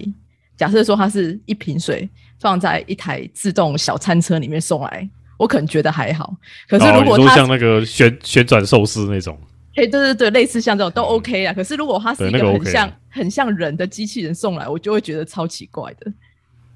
[0.54, 2.06] 假设说它是一瓶水
[2.38, 6.36] 放在一台自动小餐车里面送来，我可能觉得还好。
[6.68, 9.40] 可是哦如果它像那个旋旋转寿司那种，
[9.76, 11.54] 哎、对对对，类似像这种都 OK 啊。
[11.54, 16.12] 可是如果它是一个个很 OK 像、很像人的机器人送来，我就会觉得超奇怪的。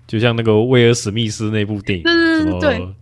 [0.07, 2.95] 就像那个威尔史密斯那部电影，对对对对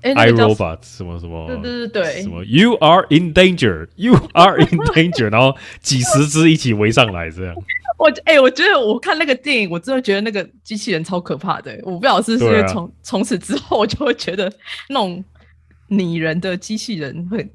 [0.00, 7.54] 哎、那 I 个叫 Robot 什么什么，对对对对什么 You are in danger, You are in danger，然后几十只一起围上来，这样
[7.98, 11.76] 我哎、我觉得我看那个电影，我真的觉得那个机器人超可怕的。
[11.82, 14.52] 我不晓得是不是从从此之后，我就会觉得
[14.88, 15.24] 那种
[15.88, 17.50] 拟人的机器人会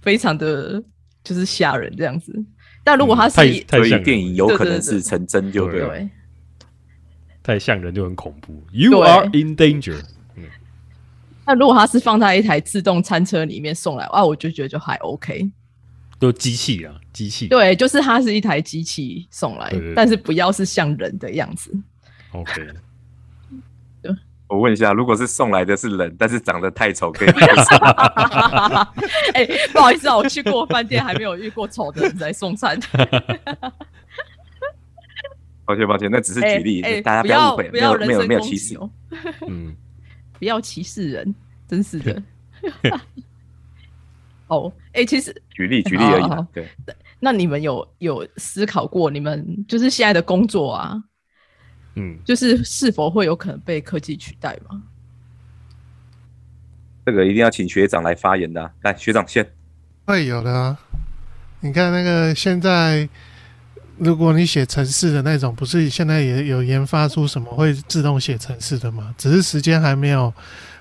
[0.00, 0.80] 非常的
[1.24, 2.32] 就是吓人这样子。
[2.84, 5.88] 但如果他是所以太电影有可能是成真，就对了。
[5.88, 6.08] 对，
[7.50, 8.62] 太像人就很恐怖。
[8.70, 10.00] You are in danger，
[11.44, 15.50] 那如果他是放在一台自动餐车里面送来，啊，我就觉得就还 OK。
[16.20, 17.48] 都机器啊，机器。
[17.48, 21.76] 对，就是它是一台机器送来，但是不要是像人的样子。
[22.30, 22.68] ，OK，
[24.46, 27.28] 我问一下，如果是送来的是人，但是长得太丑，可以
[29.34, 32.78] 哎、不好意思啊，我去过饭店，还没有遇过丑的人来送餐。
[35.70, 38.76] 抱歉抱歉，那只是哎举例，哎大家不要要误会，没有没有没有歧视。
[39.46, 39.72] 嗯，
[40.36, 41.32] 不要歧视人，
[41.68, 42.22] 真是的。
[44.48, 46.42] 哦，哎、其实 举例举例而已好好好。
[46.42, 46.68] 嘛对，
[47.20, 51.00] 那你们有有思考过，你们就是现在的工作啊，
[51.94, 54.82] 嗯，就是是否会有可能被科技取代吗？
[57.06, 58.72] 这个一定要请学长来发言的啊。
[58.82, 59.48] 来，学长先。
[60.04, 60.76] 会有的啊。
[61.60, 63.08] 你看那个现在，
[64.00, 69.14] 如果你写程式的那种，不是现在也有研发出什么会自动写程式的吗？
[69.18, 70.32] 只是时间还没有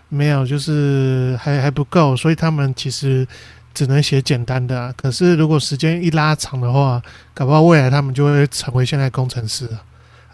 [0.07, 3.27] 没有，就是还还不够，所以他们其实
[3.73, 4.93] 只能写简单的啊。
[4.95, 7.01] 可是如果时间一拉长的话，
[7.33, 9.83] 搞不好未来他们就会成为现在工程师了，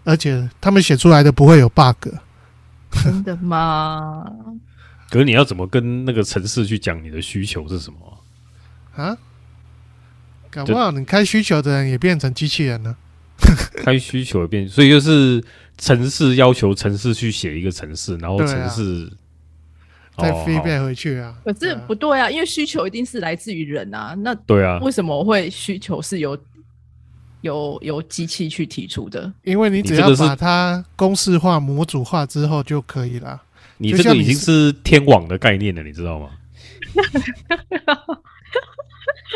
[0.04, 2.10] 而且他们写出来的不会有 bug。
[3.04, 4.24] 真的吗？
[5.10, 7.98] 可是你要怎么跟那个城市去讲你的需求是什么
[8.96, 9.18] 啊？
[10.62, 12.96] 啊，搞不好你开需求的人也变成机器人了。
[13.84, 15.44] 开需求也变，所以就是
[15.78, 19.12] 城市要求城市去写一个城市，然后城市
[20.18, 21.36] 再哦 feedback 回去啊。
[21.44, 24.16] 可是不对啊，因为需求一定是来自于人啊。
[24.20, 26.38] 那对啊，为什么会需求是由
[27.42, 29.32] 由由机器去提出的？
[29.44, 33.42] 因为你只要把它公式化、模组化之后就可以了。
[33.78, 36.30] 你这个已经是天网的概念了，你知道吗？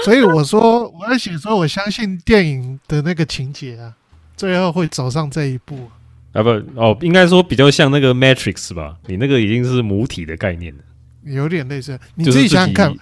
[0.03, 3.93] 所以我说，我在写说，我相信电影的那个情节啊，
[4.37, 5.89] 最后会走上这一步。
[6.31, 10.83] 啊不哦，应该说比较像那个 Matrix 吧，你那个已经是母体的概念了，
[11.23, 11.99] 有点类似。
[12.13, 12.95] 你自己想想看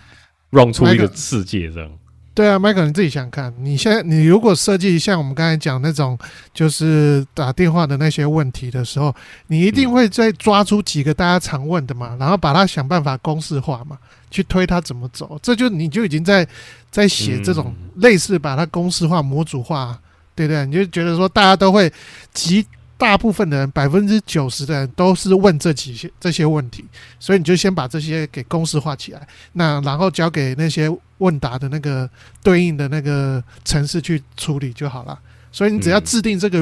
[0.52, 1.92] ，，run 出一个世界这样。
[2.34, 6.18] 对啊，Michael，你自己想想看，你现在你如果设计像我们刚才讲那种，
[6.54, 9.14] 就是打电话的那些问题的时候，
[9.48, 13.98] 你一定会再抓出几个大家常问的嘛，然后把它想办法公式化嘛，
[14.30, 16.48] 去推它怎么走，这就你就已经在
[16.92, 20.00] 在写这种类似把它公式化、模组化，
[20.36, 20.66] 对不对？
[20.66, 21.92] 你就觉得说大家都会
[22.34, 22.66] 极
[22.98, 26.84] 大部分的人，百分之九十的人都是问这几些这些问题，
[27.20, 32.10] 所以你就先把这些给公式化起来，那然后交给那些问答的那个
[32.44, 35.20] 对应的那个城市去处理就好了。
[35.52, 36.58] 所以你只要嗯制定这个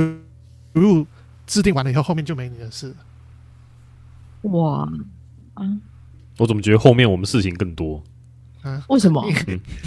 [0.74, 1.06] rule，、
[1.48, 2.96] 制定完了以后，后面就没你的事了。
[4.52, 4.88] 哇
[5.56, 5.64] 啊，
[6.38, 8.02] 我怎么觉得后面我们事情更多？
[8.90, 9.24] 为什么？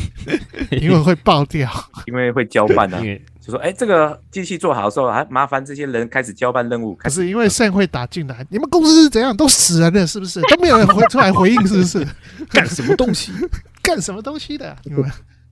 [0.71, 1.69] 因为会爆掉。
[2.07, 10.41] 因为会交办啊因，为就说哎，这个机器做好的时候，还麻烦这些人开始交办任务，可是因为肾会打进来，你们公司是怎样都死人了，是不是？
[10.49, 12.07] 都没有人回出来回应，是不是？
[12.51, 13.33] 干什么东西？
[13.83, 14.77] 干什么东西的？
[14.85, 15.03] 你们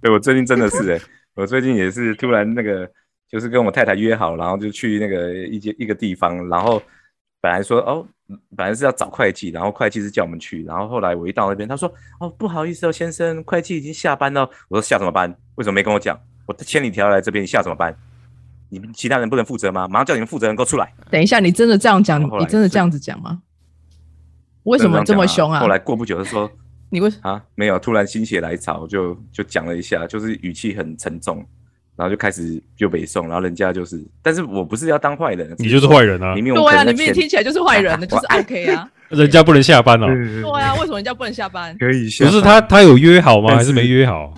[0.00, 1.00] 对我最近真的是哎、
[1.34, 2.88] 我最近也是突然那个，
[3.28, 6.80] 就是跟我太太约好，然后就去那个一间一个地方，然后
[7.40, 8.06] 本来说哦，
[8.56, 14.48] 本来是要找会计，然后会计是叫我们去，然后后来我一到那边，他说哦不好意思哦，先生，会计已经下班了。
[14.68, 15.34] 我说下什么班？
[15.56, 16.18] 为什么没跟我讲？
[16.46, 17.96] 我千里迢迢来这边，你下什么班？
[18.68, 19.86] 你们其他人不能负责吗？
[19.86, 20.92] 马上叫你们负责人给我出来。
[21.10, 22.20] 等一下，你真的这样讲？
[22.40, 23.42] 你真的这样子讲吗？
[24.64, 25.68] 为什么这么凶啊后？
[25.68, 26.50] 来过不久就说
[26.90, 31.46] 你为什啊，没有，突然心血来潮就就讲了一下，就是语气很沉重，
[31.96, 36.44] 然后就开始就北宋，然后人家就是，但是我不是要当坏人，你就是坏人啊明！
[36.44, 38.88] 明我对啊，你可能在前明明听起来就是坏人的， 就是 OK 啊。
[39.08, 40.06] 人家不能下班哦。
[40.06, 41.76] 对啊，为什么人家不能下班？
[41.78, 43.54] 可以下不是他，他有约好吗？
[43.56, 44.34] 还是没约好？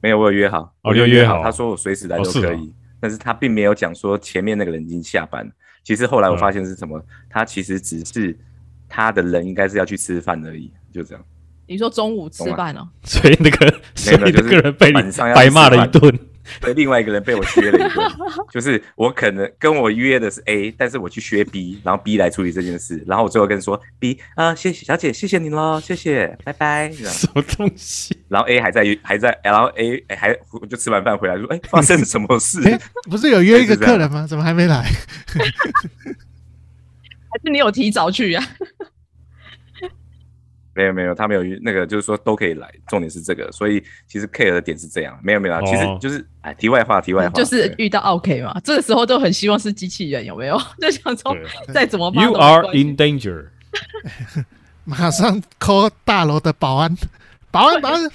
[0.00, 5.50] 没有，我有约好，哦我有约好他说我随时来都可以，但是他并没有讲说前面那个人已经下班。
[5.82, 8.38] 其实后来我嗯发现是什么，他其实只是
[8.88, 11.24] 他的人应该是要去吃饭而已，就这样。
[11.66, 12.86] 你说中午吃饭哦？
[13.04, 16.18] 所以那个，所以那就是个人被白骂了一顿。
[16.60, 18.12] 对，另外一个人被我削了一个，
[18.50, 26.90] 就是我可能跟我约的是 A，但是我去削 B，然后 B 来处理这件事，然后我最后跟说 B 啊、谢谢小姐，谢谢您喽，谢谢，拜拜。
[26.92, 28.16] 什么东西？
[28.28, 32.60] 然后 A 还在还在，然后 A 哎还我就吃完饭回来说，哎，发生什么事？
[32.68, 32.78] 哎，
[33.10, 34.26] 不是有约一个客人吗？
[34.26, 34.82] 怎么还没来？
[37.34, 38.46] 还是你有提早去啊？
[40.74, 50.60] 没有没有，他没有约那个，就是说都可以来，重点是这个，所以其实 care 的点是这样，没有没有啊，其实哦就是哎，题外话，题外话，就是遇到 OK 嘛，这个时候都很希望是机器人，有没有？
[50.80, 51.36] 就想说
[51.72, 53.46] 再怎么骂，You are in danger。
[54.84, 56.94] 马上 call 大楼的保安，
[57.50, 58.00] 保安保安，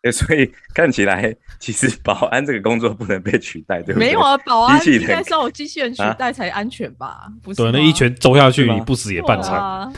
[0.00, 4.08] 对所以看起来其实 保安这个工作不能被取代，对不对？
[4.08, 7.32] 没有啊， 保安应该是要有机器人取啊代才安全吧？
[7.40, 9.92] 不是对，那一拳揍下去，你不死也半残。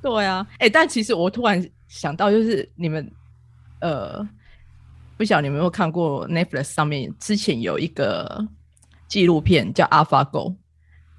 [0.00, 3.10] 对啊 哎、但其实我突然想到，就是你们
[3.80, 4.24] 呃，
[5.16, 8.46] 不晓得你们有没有看过 Netflix 上面之前有一个
[9.08, 10.30] 纪录片叫《AlphaGo》，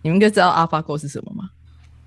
[0.02, 1.50] 你们应该知道 AlphaGo 是什么吗？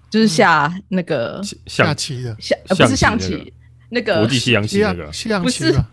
[0.09, 3.53] 就是下那个下象棋的下、呃、不是象象棋棋，
[3.89, 5.13] 那个国际西洋棋那个。
[5.13, 5.89] 西洋不是棋吧？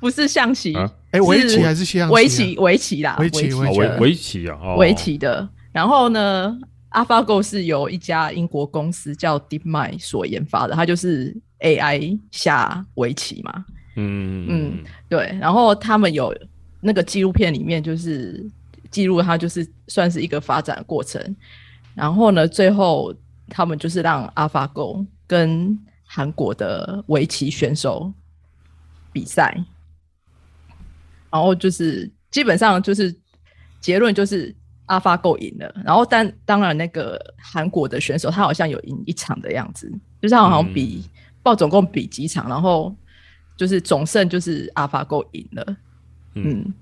[0.00, 0.74] 不是象棋，
[1.12, 4.76] 围棋还是西洋围棋棋围棋啦，围棋围棋围围棋啊，哦。
[4.76, 5.48] 围棋的。
[5.72, 6.58] 然后呢
[6.90, 13.64] ，AlphaGo 是由一家英国公司叫 DeepMind 所研发的，它就是 AI 下围棋嘛。
[13.96, 14.44] 嗯。
[14.44, 16.36] 嗯嗯对，然后他们有
[16.80, 18.44] 那个纪录片里面就是
[18.90, 21.34] 记录它就是算是一个发展过程，
[21.94, 23.14] 然后呢，最后
[23.48, 25.78] 他们就是让 AlphaGo 跟
[26.14, 28.12] 韩国的围棋选手
[29.12, 29.52] 比赛，
[31.28, 33.12] 然后就是基本上就是
[33.80, 34.54] 结论就是
[34.86, 39.90] AlphaGo 赢了，然后但当然那个韩国的选手他好像有赢一场的样子，
[40.22, 41.10] 就是他好像比、嗯
[41.44, 42.96] 不知道总共比几场，然后
[43.54, 45.76] 就是总胜就是 AlphaGo 赢了，
[46.34, 46.42] 嗯。
[46.46, 46.74] 嗯，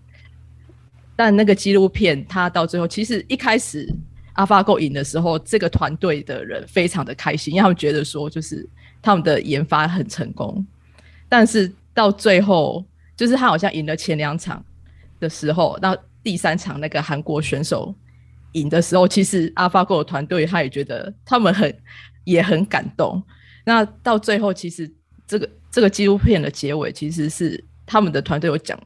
[1.16, 3.92] 但那个纪录片他到最后其实一开始
[4.36, 8.68] AlphaGo 赢的时候，这个团队的人非常的开心，因为他们觉得说就是
[9.02, 10.64] 他们的研发很成功，
[11.28, 12.82] 但是到最后
[13.16, 14.64] 就是他好像赢了前两场
[15.18, 17.94] 的时候，那第三场那个韩国选手
[18.52, 21.76] 赢的时候，其实 AlphaGo 的团队他也觉得他们很
[22.24, 23.22] 也很感动。
[23.64, 24.90] 那到最后，其实
[25.26, 28.78] 这个这个纪录片的结尾其实是他们的团队有讲，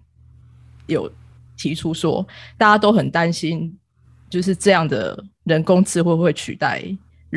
[0.87, 1.11] 有
[1.57, 3.77] 提出说，大家都很担心，
[4.31, 6.83] 就是这样的人工智慧会取代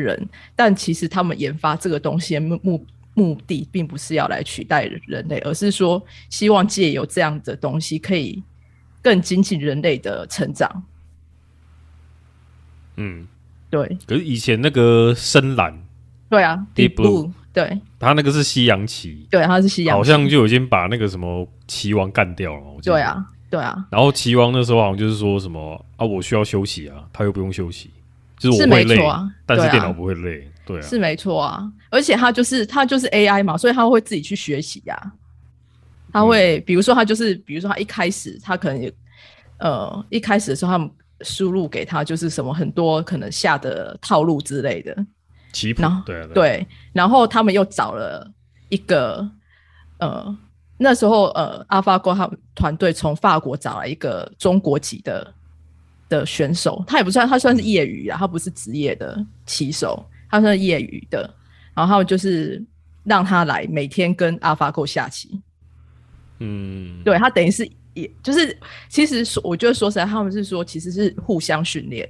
[0.00, 8.42] 人，但其实他们研发这个东西的目目目的并不是要来取代人类，而是说希望借由这样的东西可以
[9.02, 10.82] 更接近人类的成长。
[12.96, 13.26] 嗯，
[13.68, 15.78] 对，可是以前那个深蓝，
[16.28, 17.80] 对啊 Deep Blue 对。
[17.98, 22.62] 他那个是西洋棋，对，他是西洋棋，好像就已经把那个什么棋王干掉了。
[22.62, 27.90] 我记得对啊，对啊，然后棋王那时候好像就是说什么啊，我需要休息啊，他又不用休息，
[28.40, 35.12] 就是是我会累，没错但是电脑不会累，对啊，是没错啊，而且它就是它就是 AI 嘛，所以它会自己去学习呀、
[36.10, 38.92] 它会，比如说它就是，比如说它一开始它可能也
[39.58, 44.96] 呃一开始的时候，他们输入给它就是什么很多可能下的套路之类的，
[45.52, 48.26] 棋谱，对啊，对然后他们又找了
[48.70, 49.28] 一个
[49.98, 50.34] 呃
[50.78, 55.30] 那时候呃 AlphaGo 他们团队从法国找了一个中国籍的
[56.10, 61.32] 的选手，他也不算他算是业余啊，他不是职业的棋手，他算是业余的，
[61.74, 62.62] 然后就是
[63.04, 65.40] 让他来每天跟 AlphaGo 下棋，
[66.40, 68.54] 嗯，对他等于是也就是
[68.88, 72.08] 其实说我觉得说实在，他们是说其实是互相训练，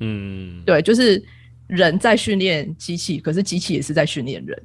[0.00, 1.22] 嗯，对，就是
[1.68, 4.62] 人在训练机器，可是机器也是在训练人，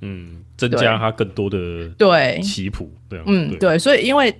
[0.00, 4.34] 嗯，增加他更多的对，棋谱，对啊，嗯，对，所以因为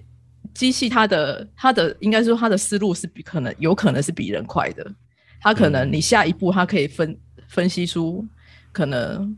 [0.55, 4.95] 机器它的它的应该说它的思路是比可能有可能是比人快的，
[5.41, 8.27] 它可能嗯你下一步它可以分分析出
[8.73, 9.37] 可能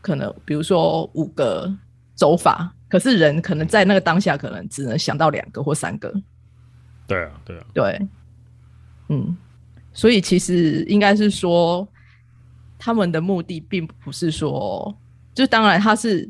[0.00, 1.72] 可能比如说五个
[2.14, 6.12] 走法，可是人可能在那个当下可能只能想到两个或三个，
[7.06, 8.08] 对啊，对啊，对，
[9.08, 9.36] 嗯，
[9.92, 11.86] 所以其实应该是说，
[12.78, 14.96] 他们的目的并不是说，
[15.34, 16.28] 就当然他是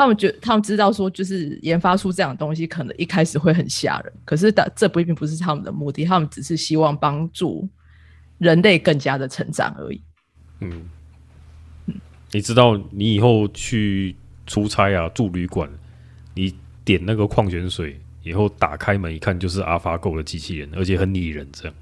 [0.00, 7.68] 他们觉他们知道说，就是研发出这样的东西，可能一开始会很吓人，可是的这不并不是他们的目的，他们只是希望帮助
[8.38, 10.00] 人类更加的成长而已。
[10.60, 10.88] 嗯，
[12.32, 15.68] 你知道你以后去出差啊，住旅馆，
[16.34, 21.74] 你点那个矿泉水以后打开门一看，就是 AlphaGo 的机器人，而且很拟人，这样。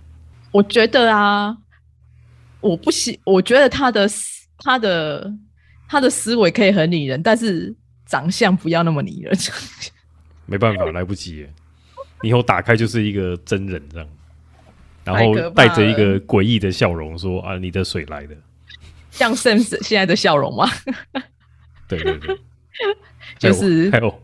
[0.50, 1.56] 我觉得啊，
[2.60, 4.08] 我不喜，我觉得他的
[4.58, 5.32] 他的
[5.88, 7.72] 他的思维可以很拟人，但是
[8.08, 9.32] 长相不要那么拟人。
[10.46, 11.46] 没办法，来不及
[12.22, 14.08] 以后打开就是一个真人这样，
[15.04, 18.34] 然后带着一个了诡异的笑容说：“啊，你的水来的。
[19.10, 20.68] 像 Sam 现在的笑容吗？”
[21.86, 22.38] 对对对，
[23.38, 24.22] 就是还有还有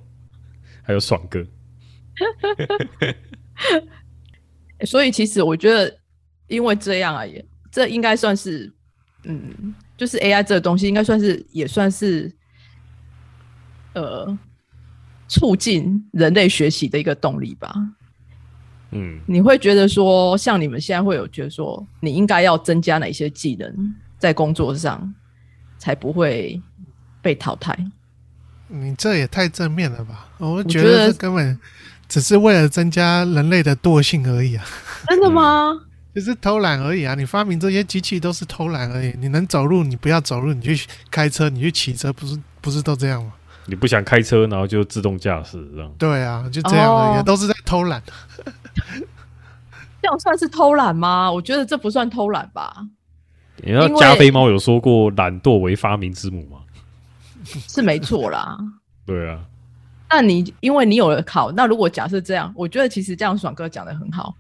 [0.83, 1.45] 还有爽哥，
[4.85, 5.99] 所以其实我觉得，
[6.49, 8.71] 因为这样啊，也这应该算是，
[9.25, 12.31] 嗯，就是 AI 这个东西，应该算是也算是，
[13.95, 14.39] 呃，
[15.29, 17.75] 促进人类学习的一个动力吧。
[18.97, 25.13] 嗯你会觉得说，像你们现在会有觉得说，你应该要增加哪些技能在工作上，
[25.79, 26.61] 才不会
[27.21, 27.77] 被淘汰？
[28.69, 30.29] 你这也太正面了吧？
[30.39, 31.59] 我觉得这根本
[32.09, 34.65] 只是为了增加人类的惰性而已啊，
[35.09, 35.73] 真的吗？
[36.15, 37.17] 就是偷懒而已啊！
[37.17, 39.13] 你发明这些机器都是偷懒而已。
[39.19, 43.33] 你能走路，你不要走路，你去开车，你去骑车，不是不是都这样吗？
[43.67, 45.91] 你不想开车，然后就自动驾驶这样。
[45.99, 48.03] 对啊，就这样而已啊、哦都是在偷懒。
[50.03, 51.33] 这样算是偷懒吗？
[51.33, 52.87] 我觉得这不算偷懒吧，
[53.57, 56.59] 你知道加菲猫有说过“懒惰为发明之母”吗？
[57.45, 58.59] 是没错啦。
[59.07, 59.41] 对啊，
[60.11, 64.35] 那你因为你有了考，那如果假设这样，我觉得其实这样爽哥讲的很好。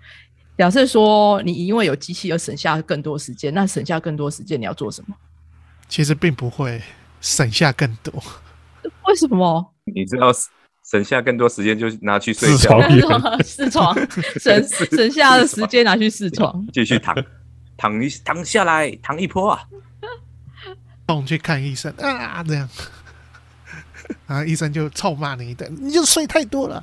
[0.58, 5.16] 假设说你因为有机器而省下更多时间，那省下更多时间你要做什么？
[5.88, 6.82] 其实并不会
[7.20, 8.22] 省下更多。
[9.08, 9.74] 为什么？
[9.94, 10.30] 你知道
[10.84, 13.94] 省下更多时间就拿去睡自觉，嘲试 床，
[14.38, 14.62] 省
[14.92, 16.66] 省下的时间拿去试床。
[16.72, 17.14] 继续躺，
[17.76, 19.60] 躺一躺下来，躺一波啊！
[21.06, 22.68] 动去看医生啊，这样，
[24.26, 26.82] 然后医生就臭骂你一顿，你就睡太多了。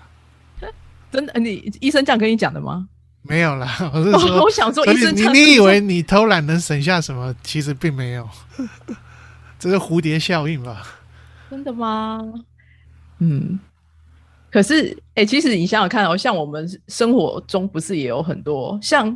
[1.12, 2.88] 真的，你医生这样跟你讲的吗？
[3.24, 7.36] 没有啦，我是说，我想说，医生你你以为你偷懒能省下什么？
[7.44, 8.28] 其实并没有，
[9.60, 10.82] 这是蝴蝶效应吧？
[11.52, 12.18] 真的吗？
[13.20, 13.60] 嗯，
[14.50, 19.16] 可是，哎、其实你想想看哦，像我们生活中不是也有很多像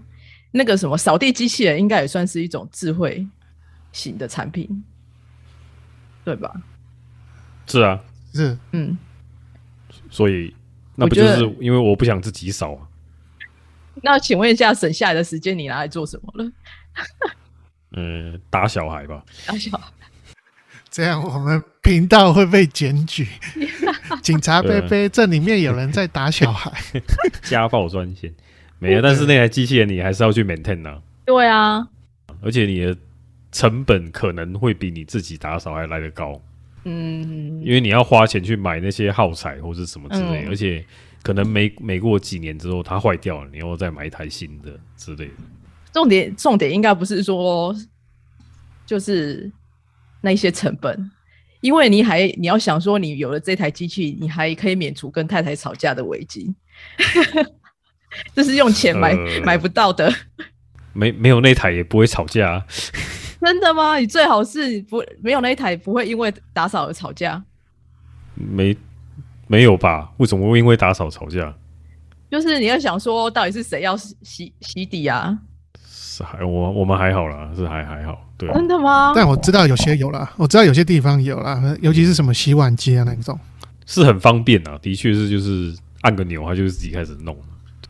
[0.51, 3.25] 那个什么扫地机器人，应该也算是一种智慧
[3.93, 4.83] 型的产品，
[6.25, 6.53] 对吧？
[7.67, 8.97] 是啊，是嗯，
[10.09, 10.53] 所以
[10.95, 12.87] 那不就是因为我不想自己扫啊？
[14.03, 16.51] 那请问一下，省下来的时间你拿来做什么了？
[17.95, 19.79] 嗯，打小孩吧， 打小
[20.95, 23.27] 这样，我们频道会被检举。
[24.23, 26.71] 警察贝贝，这里面有人在打小孩。
[27.43, 28.33] 家暴专线。
[28.79, 31.85] 没有，但是那台机器人你还是要去 maintain 啊，对啊，
[32.41, 32.95] 而且你的
[33.51, 36.41] 成本可能会比你自己打扫还来得高，
[36.85, 40.47] 嗯，因为你要花钱去买那些耗材或者什么之类，嗯。
[40.47, 40.85] 而且
[41.21, 45.33] 可能没没过几年之后它坏掉了，你又再买一台新的之类的。
[45.91, 47.75] 重点重点应该不是说
[48.85, 49.51] 就是
[50.25, 51.11] 那些成本，
[51.61, 56.53] 因为你还你要想说，你有了这台机器，你还可以免除跟太太吵架的危机，
[58.35, 60.11] 这是用钱买、呃买不到的。
[60.93, 62.65] 没没有那台也不会吵架、啊，
[63.41, 63.97] 真的吗？
[63.97, 67.43] 你最好是不没有那一台不会因为打扫而吵架，
[68.33, 68.75] 没
[69.47, 70.11] 没有吧？
[70.17, 71.53] 为什么会因为打扫吵架？
[72.31, 75.37] 就是你要想说到底是谁要洗洗洗底啊？
[75.85, 79.13] 是还我我们还好啦，是还还好，对啊，真的吗？
[79.15, 83.37] 但我知道有些有啦，我知道有些地方有啦，尤其是什么洗碗机啊那种。
[83.85, 87.37] 是很方便啊，的确是就是按个钮，它就是自己开始弄。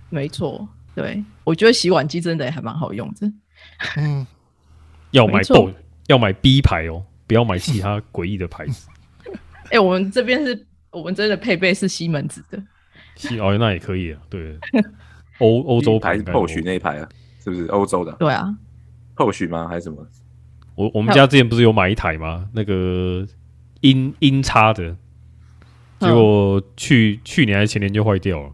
[0.10, 3.32] 没错，对我觉得洗碗机真的也还蛮好用的。
[3.98, 4.26] 嗯，
[5.12, 5.74] 要买没错 BO
[6.08, 8.88] 要买 B 牌哦，不要买其他诡异的牌子。
[9.72, 12.62] 哎、我们这边是我们真的配备是西门子的，
[13.16, 14.60] 西哦，那也可以啊，对，
[15.40, 17.10] 欧欧洲牌还是应该 POS 那一排啊？
[17.44, 18.54] 是不是欧洲的对啊
[19.16, 19.68] ，POS 吗？
[19.68, 20.06] 还是什么？
[20.76, 22.48] 我我们家之前不是有买一台吗？
[22.54, 23.26] 那个
[23.82, 24.96] 音音叉的，
[26.00, 28.52] 结果去去年还是前年就坏掉了。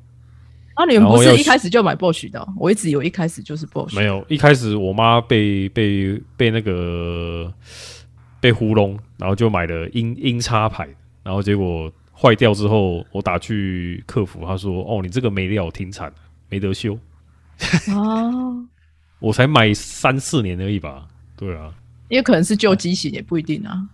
[0.76, 3.96] 啊，你们不是一开始就买 Bosch 的哦、我一直以为一开始就是 Bosch。
[3.96, 7.54] 没有，一开始我妈被被被那个
[8.40, 10.88] 被糊弄，然后就买了音音叉牌，
[11.24, 16.12] 然后结果坏掉之后，我打去客服，他说：“哦，你这个没料，停产，
[16.50, 16.98] 没得修。
[17.94, 18.32] 啊，
[19.20, 21.72] ”我才买三四年而已吧，对啊，
[22.12, 23.88] 也有可能是旧机型，也不一定啊。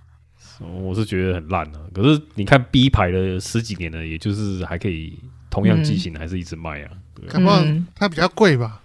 [0.82, 1.80] 我是觉得很烂啊。
[1.94, 5.20] 可是你看 B 牌的十几年了，也就是还可以
[5.52, 8.82] 同样机型还是一直卖啊，对啊搞不好嗯它比较贵吧？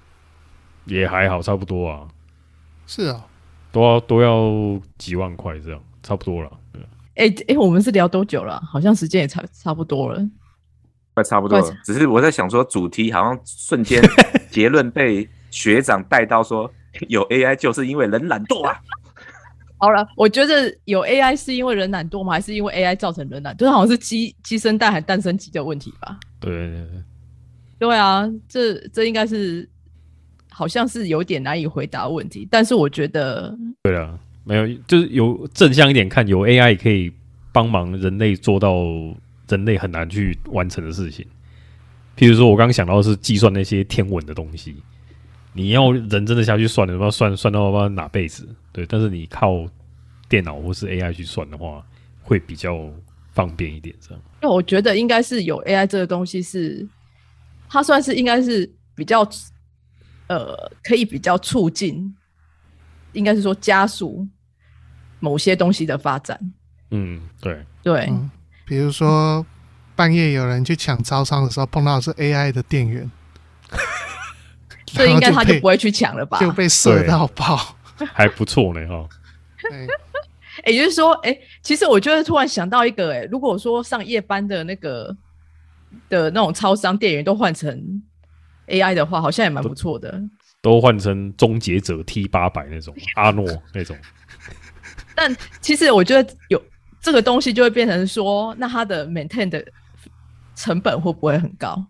[0.85, 2.07] 也还好，差不多啊，
[2.87, 3.25] 是啊，
[3.73, 6.53] 都要都要几万块这样，差不多了。
[7.15, 8.61] 哎、哎、我们是聊多久了？
[8.71, 10.23] 好像时间也差差不多了。
[11.15, 11.77] 快差不多了。
[11.85, 14.03] 只是我在想说，主题好像瞬间
[14.51, 16.71] 结论被学长带到说，
[17.09, 18.79] 有 AI 就是因为人懒惰啊。
[19.83, 22.35] 好了，我觉得有 AI 是因为人懒惰吗？
[22.35, 23.57] 还是因为 AI 造成人懒？
[23.57, 26.21] 就是好像是鸡鸡生蛋还蛋生鸡的问题吧？
[26.39, 26.87] 对对对
[27.81, 29.69] 对啊，这这应该是
[30.51, 32.47] 好像是有点难以回答问题。
[32.49, 37.13] 但是我觉得，对啊，没有，就是有正向一点看，有 AI 也可以
[37.51, 38.85] 帮忙人类做到
[39.49, 41.27] 人类很难去完成的事情。
[42.17, 44.77] 譬如说，我刚刚想到的是计算那些天文的东西，
[45.53, 48.87] 你要人真的下去算，不知道算算到不知道哪辈子，对。
[48.87, 49.67] 但是你靠
[50.29, 51.85] 电脑或是 AI 去算的话，
[52.23, 52.91] 会比较
[53.33, 54.23] 方便一点，这样。
[54.43, 56.87] 因为我觉得应该是有 AI 这个东西是，
[57.69, 59.29] 它算是应该是比较
[60.29, 62.15] 呃，可以比较促进，
[63.13, 64.27] 应该是说加速
[65.21, 66.39] 某些东西的发展。
[66.91, 68.31] 嗯，对，对，嗯，
[68.65, 69.45] 比如说
[69.95, 73.11] 半夜有人去抢招商的时候，碰到的是 AI 的店员，
[74.93, 76.39] 这应该他就不会去抢了吧？
[76.41, 77.77] 就被射到爆。
[78.13, 79.09] 还不错呢哈。
[79.63, 79.87] 对，
[80.73, 85.17] 也就是说，哎、其实我觉得突然想到一个、哎，如果说上夜班的那个
[86.09, 88.03] 的那种超商店员都换成
[88.67, 90.21] AI 的话，好像也蛮不错的。
[90.61, 93.97] 都换成终结者 T 八百那种阿诺那种，
[95.15, 96.61] 但其实我觉得有
[97.01, 99.65] 这个东西，就会变成说，那它的 maintain 的
[100.55, 101.85] 成本会不会很高？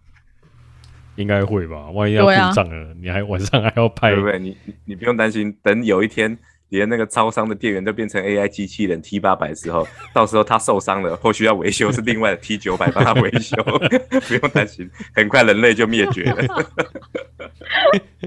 [1.16, 1.90] 应该会吧？
[1.90, 4.38] 万一要故障了，你还晚上还要拍对不对？
[4.38, 6.36] 你你你不用担心，等有一天
[6.70, 13.56] 连那个超商的店员都变成 AI 机器人 T 八百的时候，到时候他受伤了或需要维修，是另外的 T 九百帮他维修，
[14.26, 16.42] 不用担心，很快人类就灭绝了。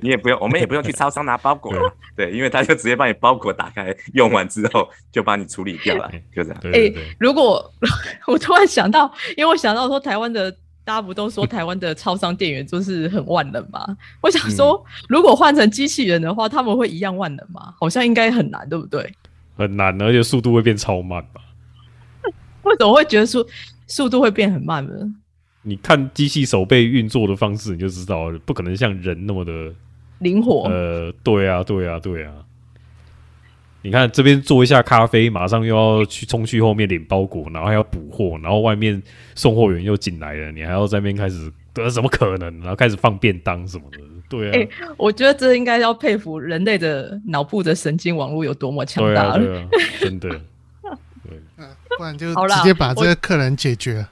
[0.01, 6.59] 你也不用，我们也不用去超商拿包裹了， 对，因为他就直接把你包裹打开，用完之后就帮你处理掉了，就这样。
[6.61, 7.73] 对对对，如果
[8.27, 10.55] 我突然想到，因为我想到说台湾的。
[10.85, 13.85] 大家不都说台湾的超商店员就是很万能吗？
[14.21, 17.73] 我想说，如果换成机器人的话，他们会一样万能吗？
[17.79, 19.11] 好像应该很难，对不对？
[19.57, 21.41] 很难，而且速度会变超慢吧？
[22.63, 23.45] 为什么会觉得速
[23.87, 24.93] 速度会变很慢呢？
[25.63, 29.73] 你看机器手背运作的方式，你就知道了，不可能像人那么的
[30.19, 32.33] 灵活，呃，对啊，对啊，对啊。
[33.85, 38.99] 你看这边做一下咖啡，马上又要去冲去后面领包裹，然后还要补货，然后外面
[39.35, 42.59] 送货员又进来了，你还要在那边开始，呃，怎么可能？
[42.61, 44.67] 然后开始放便当什么的， 对啊，哎
[44.97, 49.37] 我觉得这应该要佩服人类的脑部的神经网络有多么强大了。
[49.37, 49.67] 对啊，
[49.99, 50.29] 真的。
[51.29, 54.03] 嗯，不然就直接把这个客人解决。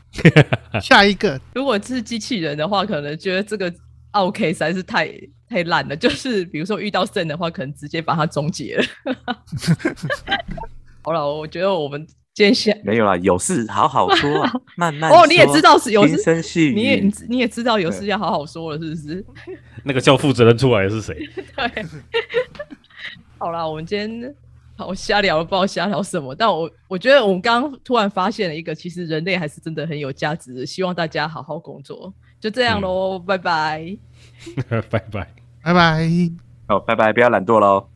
[0.80, 3.70] 下一个，如果是机器人的话，可能觉得这个
[4.12, 5.06] OK 实在是太
[5.48, 5.96] 太烂了。
[5.96, 8.84] 就是比如说遇到肾的话，可能直接把它终结了。
[11.02, 19.24] 好了，我觉得我们今天下没有啦，有事好好说啊， 慢慢哦，你也知道是有事，你也你也知道有事要好好说了，是不是？
[19.84, 21.16] 那个叫负责人出来的是谁？
[21.56, 21.86] 对。
[23.38, 24.34] 好啦，我们今天
[24.76, 32.12] 好瞎聊了，不知道瞎聊什么，但我我觉得我们刚刚突然发现了一个，其实人类还是真的很有价值的，希望大家好好工作。
[32.40, 33.96] 就这样喽，拜拜。
[34.90, 35.26] 拜拜。
[35.62, 36.08] 拜拜。
[36.68, 37.88] 好，拜拜，不要懒惰喽。